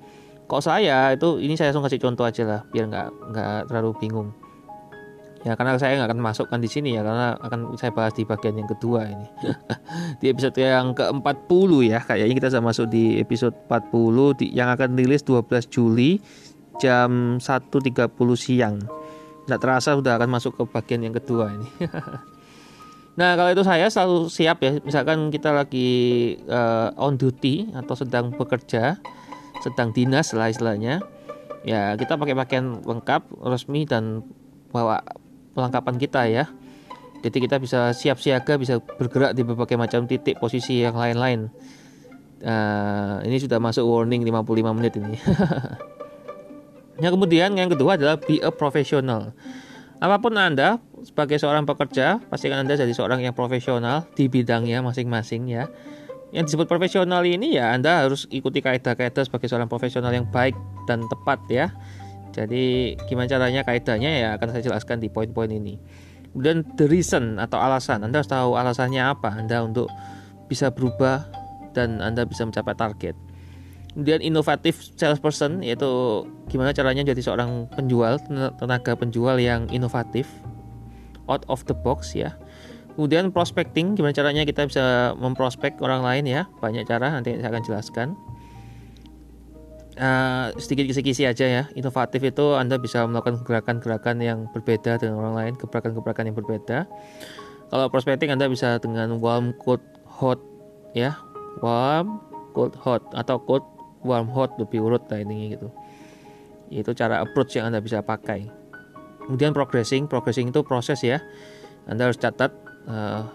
[0.49, 1.13] Kok saya?
[1.13, 4.29] Itu ini saya langsung kasih contoh aja lah biar nggak nggak terlalu bingung.
[5.45, 8.57] Ya karena saya nggak akan masukkan di sini ya karena akan saya bahas di bagian
[8.57, 9.29] yang kedua ini.
[10.21, 14.97] Di episode yang ke-40 ya kayaknya kita sudah masuk di episode 40 di, yang akan
[14.97, 16.17] rilis 12 Juli
[16.81, 18.81] jam 1.30 siang
[19.45, 21.69] nggak terasa sudah akan masuk ke bagian yang kedua ini
[23.19, 25.89] nah kalau itu saya selalu siap ya misalkan kita lagi
[26.49, 28.99] uh, on duty atau sedang bekerja
[29.63, 30.99] sedang dinas lah istilahnya
[31.63, 34.21] ya kita pakai pakaian lengkap resmi dan
[34.75, 34.99] bawa
[35.55, 36.45] perlengkapan kita ya.
[37.23, 41.49] Jadi kita bisa siap siaga, bisa bergerak di berbagai macam titik posisi yang lain-lain.
[42.45, 45.17] Uh, ini sudah masuk warning 55 menit ini.
[46.99, 49.35] yang kemudian yang kedua adalah be a professional.
[49.99, 55.47] Apa pun Anda sebagai seorang pekerja, pastikan Anda jadi seorang yang profesional di bidangnya masing-masing
[55.47, 55.71] ya.
[56.35, 61.07] Yang disebut profesional ini ya Anda harus ikuti kaidah-kaidah sebagai seorang profesional yang baik dan
[61.07, 61.71] tepat ya.
[62.35, 65.79] Jadi gimana caranya kaidahnya ya akan saya jelaskan di poin-poin ini.
[66.35, 69.87] Kemudian the reason atau alasan, Anda harus tahu alasannya apa Anda untuk
[70.51, 71.23] bisa berubah
[71.71, 73.24] dan Anda bisa mencapai target.
[73.95, 75.87] Kemudian inovatif salesperson yaitu
[76.51, 78.19] gimana caranya jadi seorang penjual,
[78.59, 80.27] tenaga penjual yang inovatif,
[81.31, 82.35] out of the box ya.
[82.99, 87.63] Kemudian prospecting, gimana caranya kita bisa memprospek orang lain ya, banyak cara nanti saya akan
[87.63, 88.07] jelaskan
[89.99, 91.63] uh, sedikit kisi-kisi aja ya.
[91.75, 96.87] Inovatif itu Anda bisa melakukan gerakan-gerakan yang berbeda dengan orang lain, gebrakan-gebrakan yang berbeda.
[97.71, 100.39] Kalau prospecting Anda bisa dengan warm, cold, hot
[100.93, 101.17] ya.
[101.63, 102.19] Warm,
[102.53, 103.63] cold, hot atau cold,
[104.05, 105.73] warm, hot lebih urut lah ini gitu.
[106.69, 108.45] Itu cara approach yang Anda bisa pakai.
[109.25, 111.17] Kemudian progressing, progressing itu proses ya.
[111.89, 112.53] Anda harus catat
[112.85, 113.25] uh,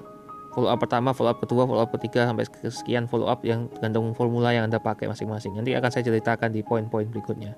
[0.55, 4.15] follow up pertama, follow up kedua, follow up ketiga sampai sekian follow up yang tergantung
[4.15, 5.55] formula yang Anda pakai masing-masing.
[5.59, 7.55] Nanti akan saya ceritakan di poin-poin berikutnya.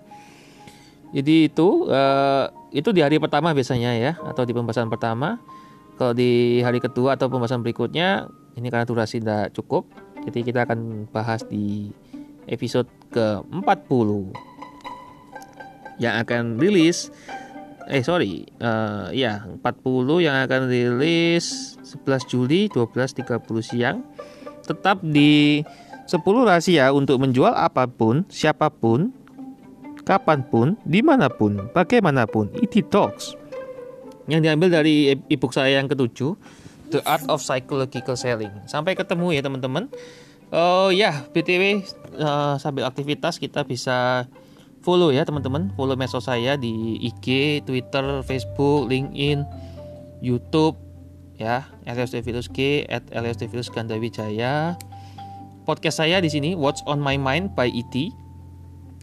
[1.12, 5.36] Jadi itu uh, itu di hari pertama biasanya ya atau di pembahasan pertama.
[6.00, 9.84] Kalau di hari kedua atau pembahasan berikutnya ini karena durasi tidak cukup.
[10.24, 11.92] Jadi kita akan bahas di
[12.46, 14.10] episode ke-40.
[16.00, 16.98] Yang akan rilis
[17.90, 19.66] eh sorry uh, ya 40
[20.22, 23.26] yang akan rilis 11 Juli 12.30
[23.62, 24.02] siang.
[24.62, 25.62] Tetap di
[26.06, 29.10] 10 rahasia untuk menjual apa pun siapa pun
[30.02, 33.38] kapan pun di mana pun bagaimanapun IT Talks.
[34.30, 36.38] Yang diambil dari ebook saya yang ketujuh
[36.94, 38.52] The Art of Psychological Selling.
[38.70, 39.90] Sampai ketemu ya teman-teman
[40.52, 41.82] oh ya btw
[42.20, 44.28] uh, sambil aktivitas kita bisa
[44.82, 45.70] follow ya teman-teman.
[45.78, 49.46] Follow medsos saya di IG Twitter Facebook LinkedIn
[50.20, 50.76] YouTube
[51.38, 52.50] ya Elias Devilus
[52.90, 53.06] at
[53.38, 54.76] Devilus Gandawijaya.
[55.62, 57.94] Podcast saya di sini What's on My Mind by ET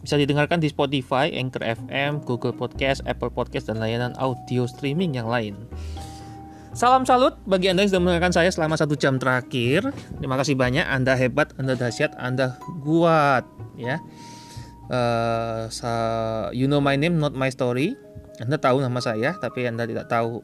[0.00, 5.28] bisa didengarkan di Spotify, Anchor FM, Google Podcast, Apple Podcast, dan layanan audio streaming yang
[5.28, 5.68] lain.
[6.70, 9.90] Salam salut bagi Anda yang sudah mendengarkan saya selama satu jam terakhir.
[10.22, 13.42] Terima kasih banyak, Anda hebat, Anda dahsyat, Anda kuat.
[13.74, 13.98] Ya,
[14.90, 17.94] uh, you know my name not my story
[18.42, 20.42] anda tahu nama saya tapi anda tidak tahu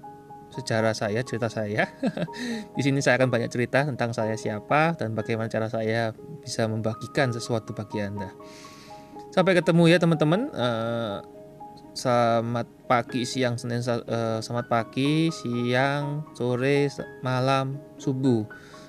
[0.54, 1.90] sejarah saya cerita saya
[2.78, 7.34] di sini saya akan banyak cerita tentang saya siapa dan bagaimana cara saya bisa membagikan
[7.34, 8.30] sesuatu bagi anda
[9.34, 11.20] sampai ketemu ya teman-teman uh,
[11.96, 16.92] selamat pagi siang senin uh, selamat pagi siang sore
[17.24, 18.44] malam subuh.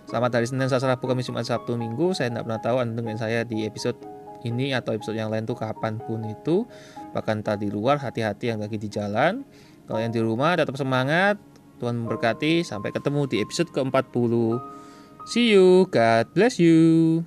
[0.07, 2.11] Selamat hari senin selasa rabu kamis jumat sabtu minggu.
[2.11, 3.95] Saya tidak pernah tahu anda dengerin saya di episode
[4.43, 6.67] ini atau episode yang lain tuh kapan pun itu.
[7.15, 9.47] Bahkan tadi luar hati-hati yang lagi di jalan.
[9.87, 11.39] Kalau yang di rumah tetap semangat.
[11.77, 12.65] Tuhan memberkati.
[12.65, 14.33] Sampai ketemu di episode ke-40
[15.27, 15.85] see you.
[15.91, 17.23] God bless you